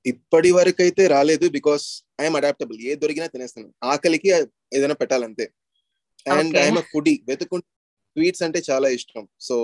[0.05, 1.85] ఇప్పటి వరకు అయితే రాలేదు బికాస్
[2.21, 2.79] ఐఎమ్ అడాప్టబుల్.
[2.81, 3.69] ఏ దొరికినా తినేస్తాను.
[3.83, 4.29] ఆకలికి
[4.75, 5.45] ఏదైనా పెట్టాలంతే.
[6.25, 6.57] అండ్.
[6.57, 7.15] I'm foodie.
[7.29, 7.67] వెతుకుంటే
[8.15, 9.23] స్వీట్స్ అంటే చాలా ఇష్టం.
[9.41, 9.55] సో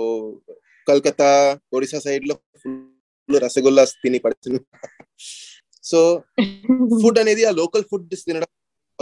[0.86, 1.30] కల్కత్తా
[1.76, 4.60] ఒడిశా సైడ్లో ఫుల్ రసగుల్లా తిని పడుతుంది
[5.84, 6.00] సో
[7.02, 8.48] ఫుడ్ అనేది ఆ లోకల్ ఫుడ్ తినడం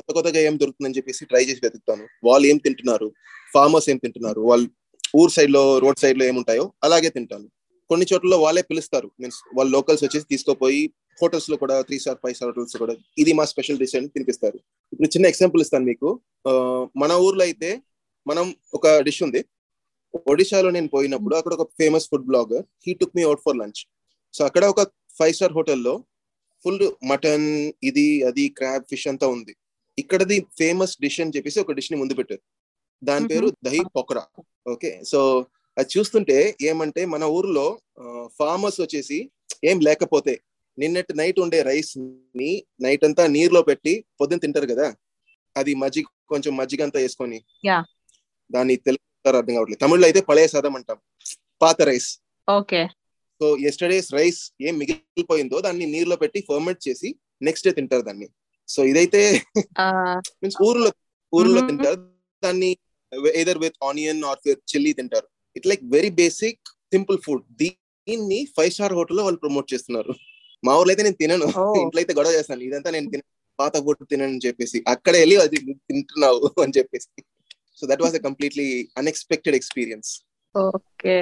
[0.00, 2.06] కొత్త కొత్తగా ఏం దొరుకుతుందని చెప్పేసి ట్రై చేసి వెతుకుతాను.
[2.24, 3.12] వాళ్ళు ఏం తింటున్నారు?
[3.54, 4.40] ఫార్మర్స్ ఏం తింటున్నారు?
[4.40, 4.68] వాళ్ళు
[5.16, 7.48] ఊర్ సైడ్లో రోడ్ సైడ్లో ఏముంటాయో అలాగే తింటాను.
[7.88, 9.10] కొన్ని చోట్ల వాళ్ళే పిలుస్తారు.
[9.20, 10.90] మీన్స్ వాళ్ళు లోకల్స్ వచ్చేసి తీసుకోపోయి
[11.22, 14.60] హోటల్స్లో కూడా three star five star hotels కూడా ఇది మా స్పెషల్ డిష్ అని తినిపిస్తారు.
[14.92, 16.20] ఇప్పుడు చిన్న ఎగ్జాంపుల్ ఇస్తాను మీకు.
[16.48, 16.52] ఆ,
[16.96, 17.82] మన ఊర్లో అయితే
[18.26, 19.44] మనం ఒక డిష్ ఉంది.
[20.26, 23.86] ఒడిశాలో నేను పోయినప్పుడు అక్కడ ఒక famous food blogger he took me out for lunch
[24.32, 24.82] so అక్కడ ఒక
[25.18, 26.04] ఫైవ్ స్టార్ హోటల్లో
[26.64, 29.56] ఫుల్ మటన్ ఇది అది క్రాబ్ ఫిష్ అంతా ఉంది.
[30.00, 32.42] ఇక్కడది ఫేమస్ డిష్ అని చెప్పేసి ఒక డిష్ని ముందు పెట్టారు.
[33.02, 34.24] దాని పేరు దహి పొకరా.
[34.72, 35.20] ఓకే సో
[35.76, 36.36] అది చూస్తుంటే
[36.70, 37.66] ఏమంటే మన ఊర్లో
[38.38, 39.18] ఫార్మర్స్ వచ్చేసి
[39.70, 40.34] ఏం లేకపోతే
[40.78, 42.50] నిన్నటి నైట్ ఉండే రైస్ని
[42.84, 44.86] నైట్ అంతా నీరులో పెట్టి పొద్దున్న తింటారు కదా
[45.56, 47.38] అది మజ్జిగ కొంచెం మజ్జిగ అంతా వేసుకొని.
[48.50, 49.80] దాన్ని తెలుగు అర్థం కావట్లేదు.
[49.84, 50.98] తమిళ్ళో అయితే పழைయ సాదం అంటాం
[51.62, 52.10] పాత rice
[52.48, 52.82] okay.
[53.40, 57.08] So yesterday's rice ఏం మిగిలిపోయిందో దాన్ని నీరులో పెట్టి ఫర్మెంట్ చేసి
[57.48, 58.28] నెక్స్ట్ డే తింటారు దాన్ని.
[58.70, 59.20] సో ఇదైతే
[60.42, 60.90] మీన్స్ ఊర్లో
[61.32, 61.60] ఊర్లో.
[61.60, 62.00] తింటారు.
[62.42, 62.70] దాన్ని
[63.34, 64.40] either with onion or
[64.72, 65.28] chilli తింటారు.
[65.56, 66.60] It like very basic
[66.92, 70.12] simple food దీన్ని ఫైవ్ స్టార్ హోటల్లో వాళ్ళు ప్రమోట్ చేస్తున్నారు.
[70.62, 71.46] మా ఊర్లో అయితే నేను తినను.
[71.84, 72.62] ఇంట్లో అయితే గొడవ చేస్తాను.
[72.62, 73.22] ఇదంతా నేను తిన
[73.58, 74.84] పాత ఫుడ్ తినను అని చెప్పేసి.
[74.88, 75.56] అక్కడ వెళ్ళి అది
[75.88, 77.08] తింటున్నావు అని చెప్పేసి.
[77.76, 78.66] So that was a completely
[78.98, 80.10] unexpected experience
[80.54, 81.16] okay.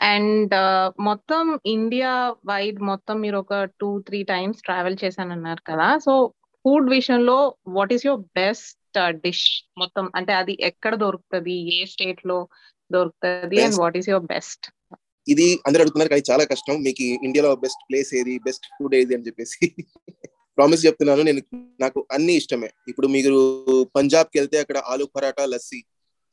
[0.00, 0.54] And
[1.02, 5.98] మొత్తం ఇండియా వైడ్ మొత్తం మీరు ఒక టూ త్రీ టైమ్స్ ట్రావెల్ చేశానన్నారు కదా.
[5.98, 6.32] సో
[6.64, 9.62] ఫుడ్ విషయంలో what is your best dish?
[9.78, 11.74] మొత్తం అంటే అది ఎక్కడ దొరుకుతుంది?
[11.74, 12.48] ఏ స్టేట్లో
[12.92, 13.62] దొరుకుతుంది?
[13.62, 13.74] And.
[13.74, 14.94] What is your best?
[15.28, 16.82] ఇది అందరూ అడుగుతున్నారు కానీ చాలా కష్టం.
[16.82, 18.38] మీకు ఇండియాలో బెస్ట్ ప్లేస్ ఏది?
[18.38, 19.14] బెస్ట్ ఫుడ్ ఏది?
[19.14, 19.74] అని చెప్పేసి.
[20.56, 21.40] ప్రామిస్ చెప్తున్నాను నేను
[21.80, 22.70] నాకు అన్ని ఇష్టమే.
[22.88, 25.82] ఇప్పుడు మీరు పంజాబ్కి వెళ్తే అక్కడ ఆలు పరాటా లస్సీ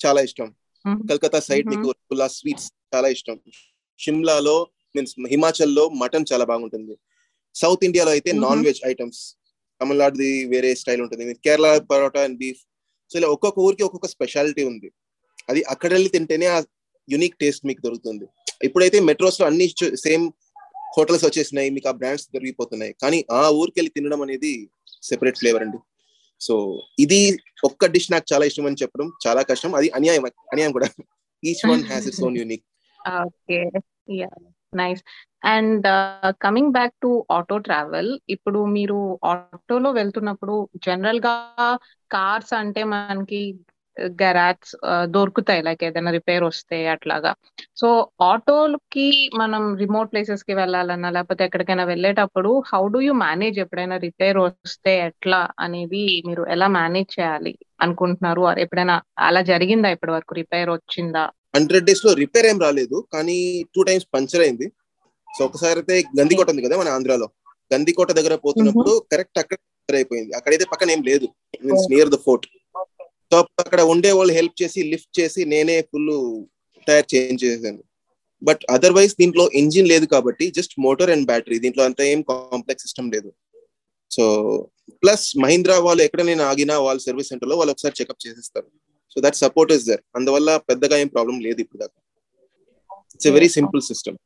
[0.06, 0.54] చాలా ఇష్టం.
[0.88, 1.76] Calcutta side Mhm.
[1.76, 3.40] మీకు రసగుల్లా స్వీట్స్ చాలా ఇష్టం.
[4.00, 6.98] షిమ్లాలో మీన్స్ హిమాచల్లో మటన్ చాలా బాగుంటుంది.
[7.56, 8.42] సౌత్ ఇండియాలో అయితే Mhm.
[8.42, 9.36] Non veg items.
[9.82, 11.34] తమిళనాడుది వేరే స్టైల్ ఉంటుంది.
[11.34, 12.60] Kerala parotta and beef.
[13.14, 14.92] So ఇలా ఒక్కొక్క ఊరికి ఒక్కొక్క స్పెషాలిటీ ఉంది.
[15.50, 16.64] అది అక్కడ వెళ్ళి తింటేనే ఆ
[17.10, 18.26] యునిక్ టేస్ట్ మీకు దొరుకుతుంది.
[18.64, 20.32] ఇప్పుడైతే మెట్రోస్లో అన్ని సేమ్
[20.98, 21.70] హోటల్స్ వచ్చేసినాయి.
[21.70, 22.96] మీకు ఆ బ్రాండ్స్ దొరికిపోతున్నాయి.
[23.02, 24.70] కానీ ఆ ఊరికి వెళ్ళి తినడం అనేది
[25.04, 25.78] సెపరేట్ ఫ్లేవర్ అండి.
[26.42, 26.56] సో
[27.00, 27.22] ఇది
[27.64, 29.76] ఒక్క డిష్ నాకు చాలా ఇష్టం అని చెప్పడం చాలా కష్టం.
[29.76, 30.90] అది అన్యాయం అన్యాయం కూడా.
[31.44, 32.66] Each one has its own unique
[33.00, 33.60] okay
[34.12, 34.30] yeah
[34.74, 35.02] nice
[35.44, 35.86] and
[36.42, 41.36] coming back to auto travel ఇప్పుడు మీరు ఆటోలో వెళ్తున్నప్పుడు జనరల్గా
[42.12, 43.42] కార్స్ అంటే మనకి
[44.22, 44.70] గరాజ్
[45.16, 45.62] దొరుకుతాయి.
[45.68, 47.32] లైక్ ఏదైనా రిపేర్ వస్తే అట్లాగా.
[47.82, 47.88] సో
[48.30, 49.08] ఆటోకి
[49.42, 55.42] మనం రిమోట్ ప్లేసెస్కి వెళ్ళాలన్నా లేకపోతే ఎక్కడికైనా వెళ్ళేటప్పుడు హౌ డు యూ మేనేజ్ ఎప్పుడైనా రిపేర్ వస్తే ఎట్లా
[55.66, 57.54] అనేది మీరు ఎలా మేనేజ్ చేయాలి
[57.86, 58.42] అనుకుంటున్నారు?
[58.66, 58.96] ఎప్పుడైనా
[59.28, 60.34] అలా జరిగిందా ఇప్పటి వరకు?
[60.42, 61.26] రిపేర్ వచ్చిందా?
[61.58, 62.98] హండ్రెడ్ డేస్లో రిపేర్ ఏం రాలేదు.
[63.14, 63.38] కానీ
[63.76, 64.68] టూ టైమ్స్ పంచర్ అయింది.
[65.28, 67.28] సో ఒకసారి అయితే గందికోట ఉంది కదా మన ఆంధ్రాలో.
[67.74, 70.32] గందికోట దగ్గర పోతున్నప్పుడు కరెక్ట్ అక్కడ అయిపోయింది.
[70.38, 71.28] అక్కడైతే పక్కన ఏం లేదు.
[71.66, 72.46] మీన్స్ నియర్ ద ఫోర్ట్
[73.64, 76.10] అక్కడ ఉండే వాళ్ళు హెల్ప్ చేసి లిఫ్ట్ చేసి నేనే ఫుల్
[76.88, 77.82] టైర్ చేంజ్ చేశాను.
[78.48, 83.10] బట్ అదర్వైజ్ దీంట్లో ఇంజిన్ లేదు కాబట్టి జస్ట్ మోటార్ అండ్ బ్యాటరీ దీంట్లో అంత ఏం కాంప్లెక్స్ సిస్టమ్
[83.16, 83.30] లేదు.
[84.12, 84.24] సో
[85.02, 88.68] ప్లస్ మహీంద్రా వాళ్ళు ఎక్కడ నేను ఆగినా వాళ్ళ సర్వీస్ సెంటర్లో వాళ్ళు ఒకసారి చెకప్ చేసేస్తారు.
[89.14, 91.98] So that support is there అందువల్ల పెద్దగా ఏం ప్రాబ్లం లేదు ఇప్పుడు దాకా.
[93.16, 94.18] It's a very simple system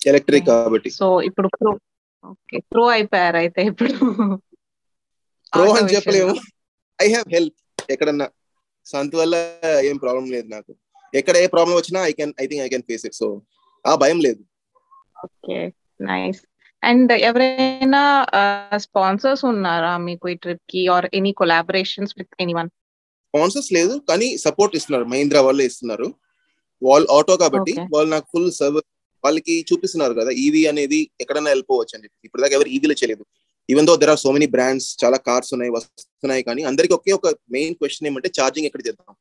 [0.00, 0.90] electric కాబట్టి.
[1.00, 1.70] సో ఇప్పుడు ప్రో
[2.24, 3.92] ఓకే ప్రో అయిపోయారు అయితే ఇప్పుడు.
[5.52, 6.34] ప్రో అని చెప్పలేము.
[7.04, 7.56] ఐ హ్యావ్ హెల్ప్
[7.90, 8.26] ఎక్కడన్నా.
[8.86, 9.36] సో అందువల్ల
[9.88, 10.72] ఏం ప్రాబ్లం లేదు నాకు.
[11.14, 13.28] ఎక్కడ ఏ ప్రాబ్లం వచ్చినా I can I think I can face it so
[13.84, 14.42] ఆ భయం లేదు.
[15.24, 15.58] Okay
[16.00, 16.40] nice.
[16.82, 18.02] అండ్ ఎవరైనా
[18.76, 22.68] స్పాన్సర్స్ ఉన్నారా మీకు ఈ ట్రిప్కి or any collaborations with any one
[23.34, 25.06] sponsors లేదు కానీ సపోర్ట్ ఇస్తున్నారు.
[25.12, 26.08] మహీంద్రా వాళ్ళే ఇస్తున్నారు.
[26.82, 28.88] వాళ్ళు ఆటో కాబట్టి వాళ్ళు నాకు ఫుల్ సర్వీస్
[29.24, 33.24] వాళ్ళకి చూపిస్తున్నారు కదా ఈవీ అనేది ఎక్కడైనా వెళ్ళిపోవచ్చు అని చెప్పి ఇప్పుడు దాకా ఎవరు ఈవీలో చేయలేదు.
[33.72, 37.32] Even though there are so many brands చాలా కార్స్ ఉన్నాయి వస్తున్నాయి కానీ అందరికి ఒకే ఒక
[37.54, 39.14] మెయిన్ క్వశ్చన్ ఏమంటే ఛార్జింగ్ ఎక్కడ చేద్దాం?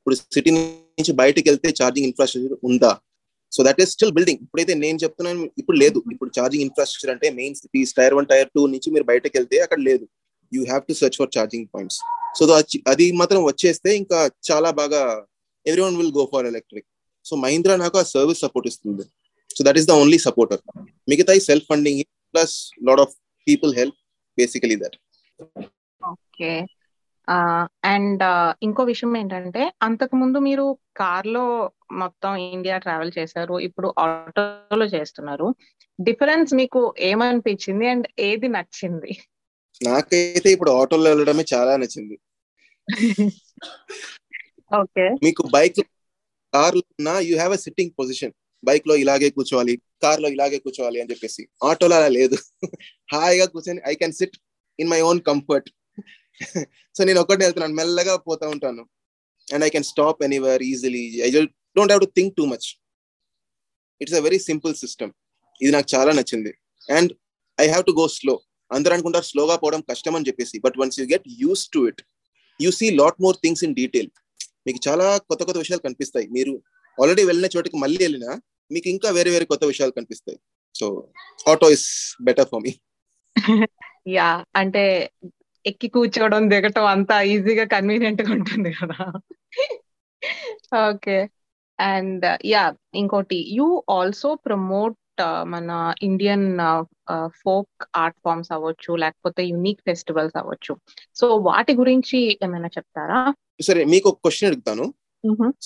[0.00, 2.92] ఇప్పుడు సిటీ నుంచి బయటకు వెళ్తే ఛార్జింగ్ ఇన్ఫ్రాస్ట్రక్చర్ ఉందా?
[3.52, 5.98] So that is still building ఇప్పుడైతే నేను చెప్తున్నాను ఇప్పుడు లేదు.
[6.14, 9.80] ఇప్పుడు ఛార్జింగ్ ఇన్ఫ్రాస్ట్రక్చర్ అంటే main cities tier one tier two నుంచి మీరు బయటకు వెళ్తే అక్కడ
[9.88, 10.04] లేదు.
[10.52, 11.98] You have to search for charging points
[12.38, 12.44] so
[12.92, 14.18] అది మాత్రం వచ్చేస్తే ఇంకా
[14.50, 15.02] చాలా బాగా
[15.86, 16.88] everyone will go for electric
[17.26, 19.04] so Mahindra నాకు ఆ సర్వీస్ సపోర్ట్ ఇస్తుంది.
[19.56, 20.62] So that is the only supporter
[21.12, 22.00] మిగతా self funding
[22.34, 22.54] plus
[22.88, 23.14] lot of
[23.50, 23.98] people help
[24.38, 24.96] basically that
[26.00, 26.52] okay.
[27.84, 28.22] And
[28.62, 30.64] ఇంకో విషయం ఏంటంటే అంతకు ముందు మీరు
[30.96, 31.44] కార్లో
[31.92, 35.48] మొత్తం ఇండియా ట్రావెల్ చేశారు ఇప్పుడు ఆటోలో చేస్తున్నారు.
[35.98, 39.12] డిఫరెన్స్ మీకు ఏమనిపించింది అండ్ ఏది నచ్చింది?
[39.80, 42.16] నాకైతే ఇప్పుడు ఆటోలో వెళ్ళడమే చాలా నచ్చింది.
[44.72, 45.06] ఓకే.
[45.24, 45.80] మీకు బైక్
[46.52, 48.34] కార్ ఉన్నా you have a sitting position
[48.68, 51.42] బైక్లో ఇలాగే కూర్చోవాలి కార్లో ఇలాగే కూర్చోవాలి అని చెప్పేసి.
[51.68, 52.36] ఆటోలో అలా లేదు.
[53.12, 54.36] హాయిగా కూర్చొని I can sit
[54.78, 55.68] in my own comfort
[56.96, 57.76] so నేను ఒక్కటే వెళ్తున్నాను.
[57.80, 58.82] మెల్లగా పోతా ఉంటాను.
[59.48, 62.68] And I can stop anywhere easily I don't have to think too much
[64.02, 65.12] it's a very simple system
[65.60, 66.52] ఇది నాకు చాలా నచ్చింది.
[66.98, 67.10] And
[67.58, 68.34] I have to go slow
[68.70, 70.56] అందరూ అనుకుంటారు స్లోగా పోవడం కష్టం అని చెప్పేసి.
[70.64, 72.02] But once you get used to it
[72.60, 74.10] you see lot more things in detail
[74.66, 76.26] మీకు చాలా కొత్త కొత్త విషయాలు కనిపిస్తాయి.
[76.36, 76.52] మీరు
[77.00, 78.30] ఆల్రెడీ వెళ్ళిన చోటికి మళ్ళీ వెళ్ళినా
[78.70, 80.38] మీకు ఇంకా వేరే వేరే కొత్త విషయాలు కనిపిస్తాయి.
[80.74, 80.86] So
[81.50, 81.88] auto is
[82.28, 82.72] better for me
[84.16, 84.84] yeah అంటే
[85.64, 88.98] ఎక్కి కూర్చోవడం దిగటం అంతా ఈజీగా కన్వీనియంట్గా ఉంటుంది కదా.
[90.88, 91.16] ఓకే
[91.78, 92.62] అండ్ యా
[93.00, 94.96] ఇంకోటి యూ ఆల్సో ప్రమోట్
[95.54, 95.70] మన
[96.08, 96.46] ఇండియన్
[97.40, 100.72] ఫోక్ ఆర్ట్ ఫామ్స్ అవ్వచ్చు లేకపోతే యునిక్ ఫెస్టివల్స్ అవ్వచ్చు.
[101.20, 103.20] సో వాటి గురించి ఏమైనా చెప్తారా?
[103.68, 104.86] సరే మీకు ఒక క్వశ్చన్ అడుగుతాను.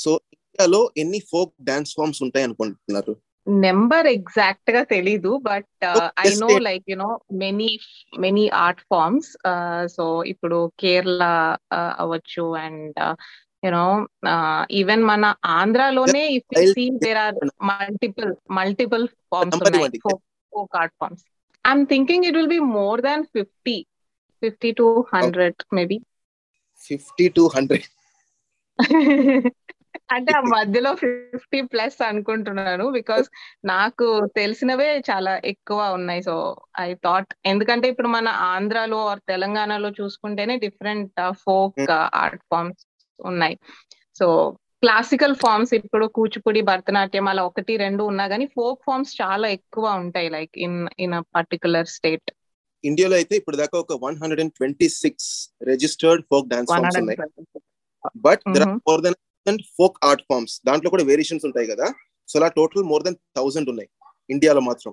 [0.02, 0.12] సో
[0.54, 3.12] ఇండియాలో ఎన్ని ఫోక్ డాన్స్ ఫామ్స్ ఉంటాయి అనుకుంటున్నారు?
[3.46, 5.84] నెంబర్ ఎగ్జాక్ట్గా తెలీదు but
[6.22, 7.08] I know like you know
[7.40, 7.70] many
[8.18, 9.30] many art forms
[9.94, 11.24] so ఇప్పుడు కేరళ
[12.02, 13.00] అవ్వచ్చు అండ్
[13.62, 13.84] యునో
[14.80, 15.24] ఈవెన్ మన
[15.56, 17.36] ఆంధ్రాలోనే if you see there are
[17.72, 20.00] multiple multiple forms ఉన్నాయి
[20.52, 21.24] folk art forms
[21.64, 23.76] I'm thinking it will be more than fifty
[24.42, 25.98] fifty to hundred maybe
[26.82, 27.86] fifty to hundred
[30.08, 33.26] అంటే ఆ మధ్యలో fifty plus అనుకుంటున్నాను because
[33.64, 36.22] నాకు తెలిసినవే చాలా ఎక్కువ ఉన్నాయి.
[36.22, 36.34] సో
[36.80, 41.90] ఐ థాట్ ఎందుకంటే ఇప్పుడు మన ఆంధ్రాలో ఆర్ తెలంగాణలో చూసుకుంటేనే డిఫరెంట్ ఫోక్
[42.22, 42.84] ఆర్ట్ ఫామ్స్
[43.20, 43.56] ఉన్నాయి.
[44.16, 44.28] సో
[44.84, 50.28] క్లాసికల్ ఫామ్స్ ఇప్పుడు కూచిపూడి భరతనాట్యం అలా ఒకటి రెండు ఉన్నా కానీ ఫోక్ ఫామ్స్ చాలా ఎక్కువ ఉంటాయి
[50.28, 52.30] like in in a particular state.
[52.84, 55.28] ఇండియాలో అయితే ఇప్పుడు దాకా ఒక one hundred and twenty six
[55.72, 57.18] registered folk dance forms ఉన్నాయి.
[58.26, 59.16] But there are more than
[59.78, 61.86] folk art forms దాంట్లో కూడా వేరియేషన్స్ ఉంటాయి కదా.
[62.28, 63.88] సో అలా టోటల్ మోర్ దెన్ థౌసండ్ ఉన్నాయి.
[64.30, 64.92] ఇండియాలో మాత్రం.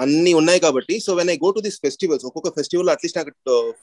[0.00, 3.32] అన్ని ఉన్నాయి కాబట్టి so when I go to this festivals ఒక్కొక్క ఫెస్టివల్ అట్లీస్ట్ నాకు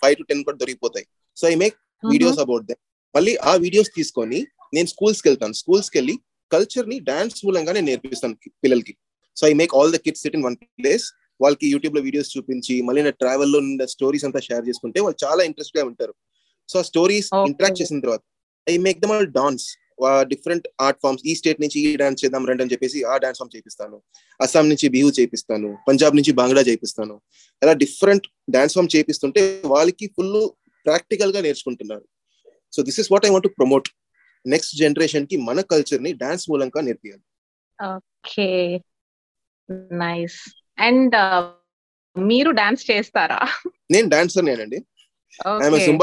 [0.02, 1.06] ఫైవ్ టు టెన్ కూడా దొరికిపోతాయి.
[1.38, 1.76] So I make
[2.12, 2.80] videos about them
[3.16, 5.54] మళ్ళీ ఆ వీడియోస్ తీసుకొని నేను స్కూల్స్కి వెళ్తాను.
[5.54, 6.20] స్కూల్స్కి వెళ్ళి
[6.54, 8.98] కల్చర్ని డాన్స్ మూలంగానే నేర్పిస్తాను పిల్లలకి.
[9.38, 11.06] So I make all the kids sit in one place
[11.42, 16.14] వాళ్ళకి యూట్యూబ్లో వీడియోస్ చూపించి మళ్ళీ నా ట్రావెల్లో స్టోరీస్ అంతా షేర్ చేసుకుంటే వాళ్ళు చాలా ఇంట్రెస్ట్గా ఉంటారు.
[16.70, 17.30] సో ఆ స్టోరీస్.
[17.50, 18.22] ఇంటరాక్ట్ చేసిన తర్వాత
[18.70, 19.66] I make them all dance
[20.22, 23.56] different art forms ఈ స్టేట్ నుంచి ఈ డాన్స్ చేద్దాం రండి అని చెప్పేసి ఆ డాన్స్ ఫామ్
[23.56, 24.02] చేపిస్తాను.
[24.42, 25.78] అస్సాం నుంచి బిహు చేపిస్తాను.
[25.88, 27.22] పంజాబ్ నుంచి బాంగ్లా చేపిస్తాను.
[27.64, 30.50] అలా డిఫరెంట్ డాన్స్ ఫామ్ చేపిస్తుంటే వాళ్ళకి ఫుల్
[30.86, 32.06] ప్రాక్టికల్గా నేర్చుకుంటున్నారు.
[32.74, 33.90] So this is what I want promote
[34.46, 37.24] next జనరేషన్కి మన కల్చర్ని డాన్స్ మూలంగా నేర్పియాలి.
[37.96, 38.48] ఓకే.
[39.92, 40.40] నైస్.
[40.80, 41.16] అండ్
[42.18, 43.42] మీరు డాన్స్ చేస్తారా?
[43.92, 44.78] నేను డాన్సర్ నేనండి.
[45.62, 45.98] I'm okay.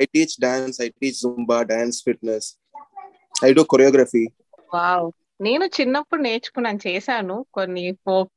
[0.00, 2.48] I teach dance I teach Zumba dance fitness
[3.42, 4.24] I do choreography
[4.72, 5.08] wow
[5.40, 8.32] నేను చిన్నప్పుడు నేర్చుకున్నాను చేశాను కొన్ని folk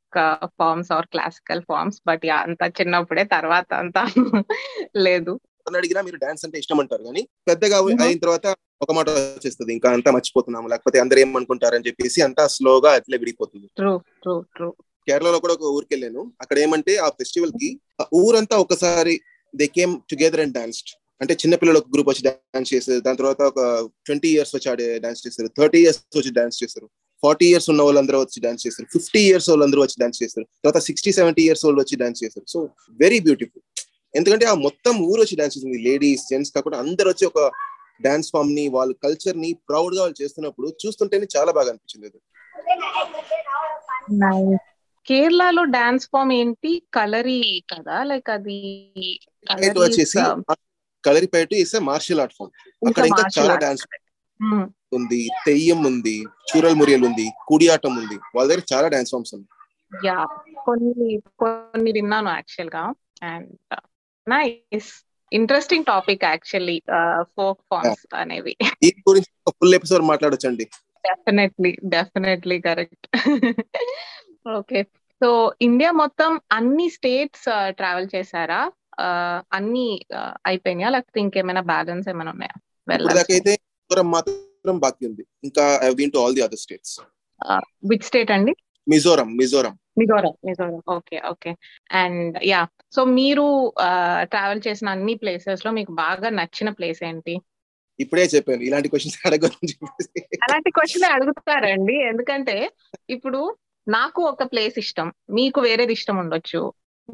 [0.58, 4.02] forms or classical forms but అంత చిన్నప్పుడే తర్వాత అంతా
[5.06, 5.34] లేదు.
[5.76, 7.78] అడిగినా మీరు డాన్స్ అంటే ఇష్టం అంటారు కానీ పెద్దగా.
[8.04, 8.48] అయిన తర్వాత
[8.82, 13.91] ఒక మాట వచ్చేస్తుంది ఇంకా అంతా మర్చిపోతున్నాము లేకపోతే అందరు ఏమనుకుంటారని చెప్పేసి అంతా స్లోగా అట్లే విడిపోతుంది ట్రూ
[14.22, 14.69] ట్రూ ట్రూ.
[15.08, 17.69] కేరళలో కూడా ఒక ఊరికి వెళ్ళాను అక్కడ ఏమంటే ఆ ఫెస్టివల్కి
[18.19, 19.15] ఊరంతా ఒకసారి
[19.54, 23.41] they came together and danced అంటే చిన్న పిల్లలు ఒక గ్రూప్ వచ్చి డాన్స్ చేశారు దాని తర్వాత
[23.51, 23.62] ఒక
[24.08, 26.88] ట్వంటీ ఇయర్స్ వచ్చి ఆడే డాన్స్ చేశారు థర్టీ ఇయర్స్ వచ్చి డాన్స్ చేశారు
[27.23, 31.12] ఫార్టీ ఇయర్స్ ఉన్న వాళ్ళందరూ వచ్చి డాన్స్ చేశారు ఫిఫ్టీ ఇయర్స్ వాళ్ళందరూ వచ్చి డాన్స్ చేశారు తర్వాత సిక్స్టీ
[31.17, 32.60] సెవెంటీ ఇయర్స్ వాళ్ళు వచ్చి డాన్స్ చేశారు సో
[32.99, 33.63] వెరీ బ్యూటిఫుల్
[34.13, 37.41] ఎందుకంటే ఆ మొత్తం ఊరు వచ్చి డాన్స్ చేసింది లేడీస్ జెంట్స్ కాకుండా అందరు వచ్చి ఒక
[38.01, 42.10] డాన్స్ ఫామ్ని వాళ్ళ కల్చర్ని ప్రౌడ్గా వాళ్ళు చేస్తున్నప్పుడు చూస్తుంటేనే చాలా బాగా అనిపించింది.
[45.05, 46.71] కేరళలో డాన్స్ ఫామ్ ఏంటి?
[46.93, 47.39] కలరీ
[47.71, 47.97] కదా?
[48.03, 48.58] లైక్ అది
[49.79, 50.17] వచ్చేసి
[51.05, 52.51] Kalaripayattu is martial art form
[52.88, 53.85] అక్కడ ఇంకా చాలా డాన్స్
[54.93, 58.17] ఉంది తెయ్యం ఉంది చూరల్ మురియల్ ఉంది కుడియాటం ఉంది.
[58.35, 59.47] వాళ్ళ దగ్గర చాలా డాన్స్ ఫామ్స్ ఉంది
[60.07, 60.25] యా
[60.65, 63.75] కొన్ని కొన్ని విన్నాను యాక్చువల్గా and
[64.27, 64.89] nice
[65.33, 66.81] interesting topic actually
[67.21, 68.57] folk forms అనేవి.
[68.83, 70.65] ఈ గురించి ఒక full episode మాట్లాడొచ్చండి.
[71.07, 73.07] Definitely definitely correct
[74.49, 74.83] okay
[75.21, 78.59] so India మొత్తం అన్ని స్టేట్స్ ట్రావెల్ చేశారా?
[78.65, 78.79] Uh,
[79.51, 79.85] అన్ని
[80.45, 80.89] అయిపోయినాయా?
[80.89, 82.55] లేకపోతే ఇంకేమైనా బ్యాలెన్స్ ఏమైనా ఉన్నాయా?
[82.88, 85.23] మిజోరం మాత్రం బాకీ ఉంది.
[85.43, 86.95] ఇంకా I been to all the other states
[87.91, 88.53] which state అండి?
[88.88, 89.73] Mizoram Mizoram.
[89.97, 90.79] Mizoram Mizoram.
[90.89, 91.51] Okay okay.
[91.91, 92.62] And yeah
[92.95, 93.45] so మీరు
[94.23, 97.35] ట్రావెల్ చేసిన అన్ని ప్లేసెస్లో మీకు బాగా నచ్చిన ప్లేస్ ఏంటి?
[97.99, 99.73] ఇప్పుడే చెప్పాను ఇలాంటి క్వశ్చన్స్ అడగని
[100.45, 101.95] అలాంటి క్వశ్చన్ అడుగుతారండి.
[102.12, 102.55] ఎందుకంటే
[103.09, 103.41] ఇప్పుడు
[103.88, 105.07] నాకు ఒక ప్లేస్ ఇష్టం.
[105.29, 106.62] మీకు వేరేది ఇష్టం ఉండొచ్చు.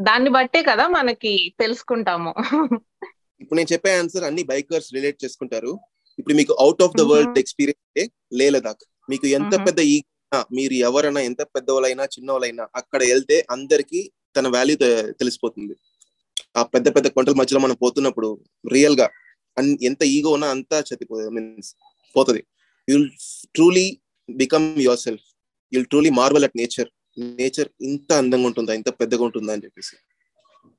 [0.07, 2.31] దాన్ని బట్టే కదా మనకి తెలుసుకుంటాము.
[3.41, 5.71] ఇప్పుడు నేను చెప్పే ఆన్సర్ అన్ని బైకర్స్ రిలేట్ చేసుకుంటారు.
[6.19, 8.83] ఇప్పుడు మీకు out of the world experience Leh Ladakh.
[9.09, 9.53] మీకు ఎంత.
[9.67, 9.97] పెద్ద ఈ
[10.51, 13.99] మీరు ఎవరైనా ఎంత పెద్దవాళ్ళైనా చిన్నవాళ్ళైనా అక్కడ వెళ్తే అందరికి
[14.37, 14.75] తన వాల్యూ
[15.21, 15.75] తెలిసిపోతుంది.
[16.57, 18.29] ఆ పెద్ద పెద్ద కొండల మధ్యలో మనం పోతున్నప్పుడు
[18.71, 19.07] రియల్గా
[19.81, 21.69] ఎంత ఈగో ఉన్నా అంతా చతిపో మీన్స్
[22.15, 22.41] పోతుంది.
[22.87, 23.07] You'll
[23.55, 23.87] truly
[24.29, 24.67] become
[24.99, 25.25] yourself
[25.73, 29.95] you'll truly marvel at nature nature ఇంత అందంగా ఉంటుందా ఇంత పెద్దగా ఉంటుందా అని చెప్పేసి.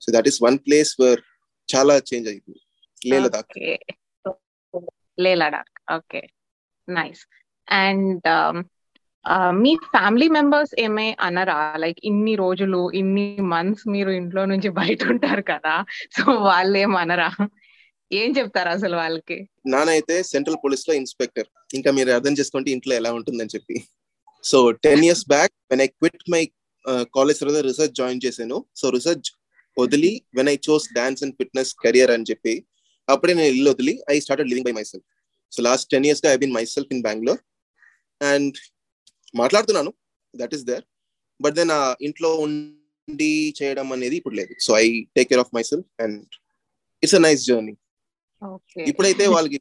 [0.03, 1.21] So that is one place where
[1.69, 2.59] చాలా చేంజ్ అయింది.
[5.21, 6.23] Leh Ladakh okay
[6.89, 7.23] nice
[7.69, 8.27] and
[9.63, 11.77] me family members ఏమే అనరా?
[11.77, 15.75] లైక్ ఇన్ని రోజులు ఇన్ని మంత్స్ మీరు ఇంట్లో నుంచి బయట ఉంటారు కదా.
[16.17, 17.31] సో వాళ్ళు ఏం అనరా?
[18.13, 19.39] ఏం చెప్తారు అసలు వాళ్ళకి?
[19.67, 21.49] నాన్న అయితే సెంట్రల్ పోలీస్లో ఇన్స్పెక్టర్.
[21.75, 23.77] ఇంకా మీరు అర్థం చేసుకుంటే ఇంట్లో ఎలా ఉంటుందని చెప్పి.
[24.51, 26.43] So ten years back when I quit my
[27.17, 28.57] college తర్వాత రీసెర్చ్ జాయిన్ చేశాను.
[28.81, 29.29] సో రీసెర్చ్
[29.77, 32.55] వదిలి when I chose dance and fitness career అని చెప్పి
[33.09, 35.07] అప్పుడే నేను ఇల్లు వదిలి I started living by myself
[35.53, 37.41] so last ten ఇయర్స్గా I been myself in Bangalore
[38.21, 38.57] and
[39.41, 39.91] మాట్లాడుతున్నాను.
[40.35, 40.85] That is there
[41.41, 44.53] but then ఆ ఇంట్లో ఉండి చేయడం అనేది ఇప్పుడు లేదు.
[44.67, 46.23] So I take care of myself and
[47.03, 47.75] it's a nice journey
[48.91, 49.59] ఇప్పుడైతే వాళ్ళకి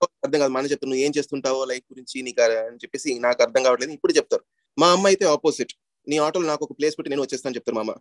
[0.00, 0.52] అర్థం కాదు.
[0.52, 3.92] మన చెప్తారు నువ్వు ఏం చేస్తుంటావో లైఫ్ గురించి నీకు అని చెప్పేసి నాకు అర్థం కావట్లేదు.
[3.92, 4.44] ఇప్పుడు చెప్తారు.
[4.78, 5.72] మా అమ్మ అయితే ఆపోజిట్.
[6.06, 7.94] నీ ఆటోలో నాకు ఒక ప్లేస్ పెట్టి నేను వచ్చేస్తాను చెప్తారు మా అమ్మ.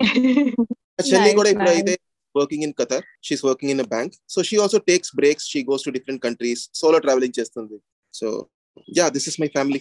[1.10, 1.70] చెల్లి కూడా ఇప్పుడు.
[1.70, 1.98] అయితే
[2.34, 5.90] working in Qatar she's working in bank so she also takes breaks she goes to
[5.90, 7.78] different countries solo traveling చేస్తుంది.
[8.14, 8.48] So
[8.96, 9.80] yeah this is my family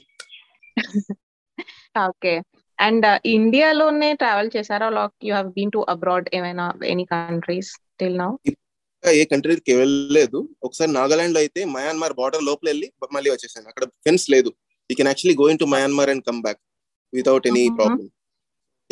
[1.99, 2.41] okay
[2.79, 4.89] and ఇండియాలోనే ట్రావెల్ చేశారా?
[4.89, 8.31] Like you have been to abroad ఏమైనా any countries till now
[9.03, 10.39] ఏ కంట్రీకి వెళ్ళలేదు.
[10.63, 13.67] ఒకసారి నాగాలాండ్లో అయితే Myanmar border లోపల వెళ్ళి మళ్ళీ వచ్చేసాను.
[13.67, 14.49] అక్కడ ఫెన్స్ లేదు.
[14.89, 16.61] You can actually go into Myanmar and come back
[17.13, 17.63] without any.
[17.79, 18.09] Problem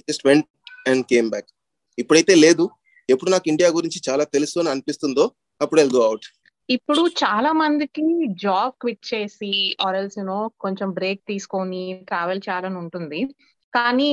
[0.09, 0.47] just went
[0.89, 1.49] and came back
[1.97, 2.65] ఇప్పుడైతే లేదు.
[3.09, 5.25] ఎప్పుడు నాకు ఇండియా గురించి చాలా తెలుసు అని అనిపిస్తుందో
[5.61, 6.25] అప్పుడు ఐల్ గో అవుట్
[6.69, 8.05] ఇప్పుడు చాలా మందికి
[8.43, 13.19] జాబ్ క్విట్ చేసి ఆర్ఎల్స్ యూనో కొంచెం బ్రేక్ తీసుకొని ట్రావెల్ చేయాలని ఉంటుంది.
[13.73, 14.09] కానీ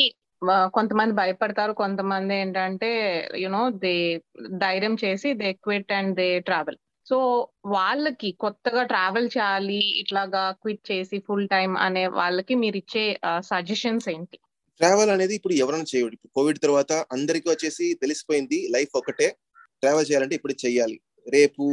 [0.76, 2.90] కొంతమంది భయపడతారు కొంతమంది ఏంటంటే
[3.42, 3.94] యునో దే
[4.64, 6.78] ధైర్యం చేసి they quit and they travel.
[7.06, 7.16] So
[7.66, 13.04] వాళ్ళకి కొత్తగా ట్రావెల్ చేయాలి ఇట్లాగా క్విట్ చేసి ఫుల్ టైం అనే వాళ్ళకి మీరు ఇచ్చే
[13.50, 14.38] సజెషన్స్ ఏంటి?
[14.80, 19.28] ట్రావెల్ అనేది ఇప్పుడు ఎవరైనా చేయడు ఇప్పుడు కోవిడ్ తర్వాత అందరికీ వచ్చేసి తెలిసిపోయింది లైఫ్ ఒకటే.
[19.82, 20.96] ట్రావెల్ చేయాలంటే ఇప్పుడు చేయాలి
[21.36, 21.64] రేపు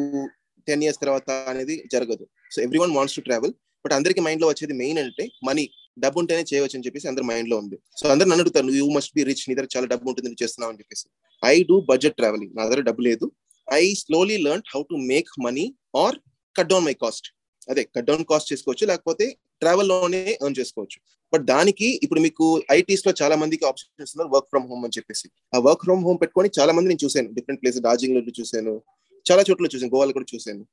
[0.67, 2.26] టెన్ ఇయర్స్ తర్వాత అనేది జరగదు.
[2.54, 3.54] So everyone wants to travel.
[3.86, 5.65] But అందరికి మైండ్లో వచ్చేది మెయిన్ అంటే మనీ.
[5.98, 7.78] డబ్బు ఉంటేనే చేయవచ్చు అని చెప్పేసి అందరి మైండ్లో ఉంది.
[8.00, 10.72] సో అందరు నన్ను అడుగుతారు యూ మస్ట్ బి రిచ్ నీ దగ్గర చాలా డబ్బు ఉంటుంది నువ్వు చేస్తున్నావు
[10.74, 11.06] అని చెప్పేసి.
[11.44, 13.28] ఐ డూ బడ్జెట్ ట్రావెలింగ్ నా దగ్గర డబ్బు లేదు.
[13.68, 15.66] I slowly learn how to make money
[16.04, 16.18] or
[16.56, 17.28] cut down my cost
[17.72, 19.26] అదే కట్ డౌన్ కాస్ట్ చేసుకోవచ్చు లేకపోతే
[19.64, 20.98] ట్రావెల్లోనే ఎర్న్ చేసుకోవచ్చు.
[21.34, 22.46] బట్ దానికి ఇప్పుడు మీకు
[22.78, 25.28] ఐటీస్లో చాలా మందికి ఆప్షన్స్ ఉన్నారు వర్క్ ఫ్రమ్ హోమ్ అని చెప్పేసి.
[25.56, 28.74] ఆ వర్క్ ఫ్రమ్ హోమ్ పెట్టుకొని చాలా మంది నేను చూసాను డిఫరెంట్ ప్లేస్ డార్జిలింగ్లో చూసాను
[29.26, 30.64] చాలా చోట్ల చూసాను గోవాలో కూడా చూసాను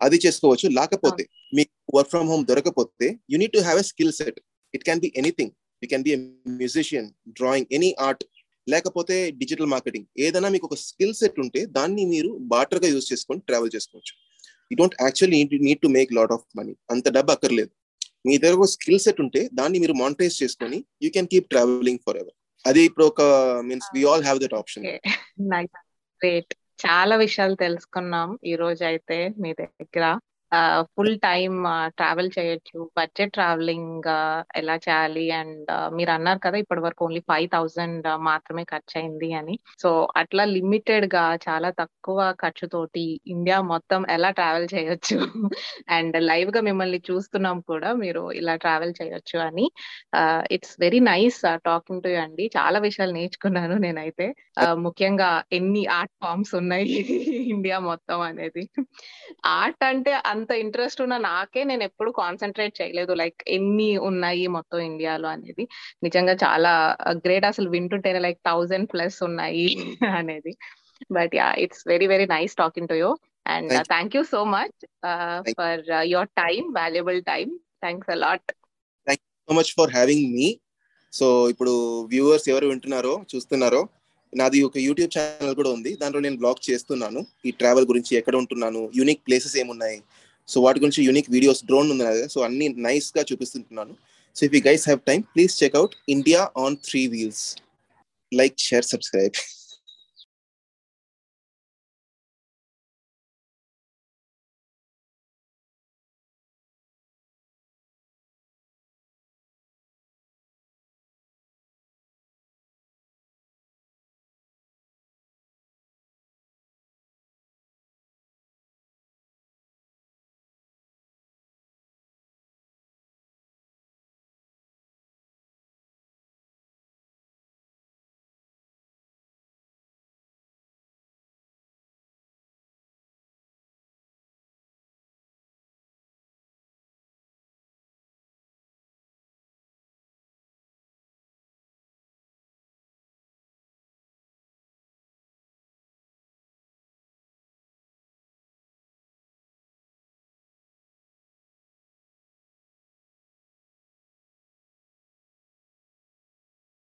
[0.00, 0.66] అది చేసుకోవచ్చు.
[0.78, 1.22] లేకపోతే
[1.58, 4.38] మీకు work from home దొరకపోతే you need to have a skill set
[4.74, 5.52] it can be anything
[5.82, 6.14] you can be
[6.60, 8.24] musician drawing any art
[8.66, 13.72] లేకపోతే డిజిటల్ మార్కెటింగ్ ఏదైనా మీకు ఒక స్కిల్ సెట్ ఉంటే దాన్ని మీరు బాటర్గా యూజ్ చేసుకొని ట్రావెల్
[13.76, 14.14] చేసుకోవచ్చు.
[14.70, 17.70] You don't actually need to make lot of money అంత డబ్బు అక్కర్లేదు.
[18.26, 22.34] మీ దగ్గర ఒక స్కిల్ సెట్ ఉంటే దాన్ని మీరు మానిటైజ్ చేసుకొని you can keep traveling forever
[22.64, 23.22] అది ఇప్పుడు ఒక
[23.68, 24.84] means we all have that option
[26.84, 30.04] చాలా విషయాలు తెలుసుకున్నాం ఈ రోజు అయితే మీ దగ్గర.
[30.92, 31.56] ఫుల్ టైమ్
[31.98, 32.78] ట్రావెల్ చేయొచ్చు.
[32.98, 34.08] బడ్జెట్ ట్రావెలింగ్
[34.56, 35.24] ఎలా చేయాలి?
[35.38, 39.54] అండ్ మీరు అన్నారు కదా ఇప్పటి వరకు ఓన్లీ ఫైవ్ థౌజండ్ మాత్రమే ఖర్చు అయింది అని.
[39.82, 39.90] సో
[40.22, 42.06] అట్లా లిమిటెడ్గా చాలా తక్కువ
[42.42, 45.18] ఖర్చుతోటి ఇండియా మొత్తం ఎలా ట్రావెల్ చేయొచ్చు?
[45.96, 49.66] అండ్ లైవ్గా మిమ్మల్ని చూస్తున్నాం కూడా మీరు ఇలా ట్రావెల్ చేయొచ్చు అని.
[50.56, 52.44] It's very nice talking to అండి.
[52.58, 54.26] చాలా విషయాలు నేర్చుకున్నాను నేనైతే.
[54.86, 56.86] ముఖ్యంగా ఎన్ని ఆర్ట్ ఫామ్స్ ఉన్నాయి
[57.54, 58.62] ఇండియా మొత్తం అనేది.
[59.54, 63.12] ఆర్ట్ అంటే అంత ఇంట్రెస్ట్ ఉన్న నాకే నేను ఎప్పుడు కాన్సన్ట్రేట్ చేయలేదు.
[63.22, 65.64] లైక్ ఎన్ని ఉన్నాయి మొత్తం ఇండియాలో అనేది.
[66.06, 66.72] నిజంగా చాలా
[67.26, 69.68] గ్రేట్ అసలు వింటుంటేనే లైక్ థౌజండ్ ప్లస్ ఉన్నాయి
[70.20, 70.54] అనేది.
[71.16, 73.10] But yeah it's very very nice talking to you
[73.46, 74.78] and thank you so much
[75.58, 77.52] for your time valuable time
[77.84, 78.48] thanks a lot
[79.06, 80.48] thank so much for having me
[81.12, 81.74] so ఇప్పుడు
[82.12, 83.80] viewers ఎవరు వింటున్నారో చూస్తున్నారో
[84.32, 85.90] నాది ఒక YouTube channel కూడా ఉంది.
[86.00, 87.20] దాంట్లో నేను బ్లాగ్ చేస్తున్నాను.
[87.46, 89.98] ఈ ట్రావెల్ గురించి ఎక్కడ ఉంటున్నాను యూనిక్ ప్లేసెస్ ఏమున్నాయి
[90.48, 93.94] సో వాటి గురించి యూనిక్ వీడియోస్ డ్రోన్ ఉంది కదా సో అన్ని నైస్గా చూపిస్తుంటున్నాను.
[94.36, 97.44] So if you guys have time please check out India on three wheels
[98.32, 99.36] like share subscribe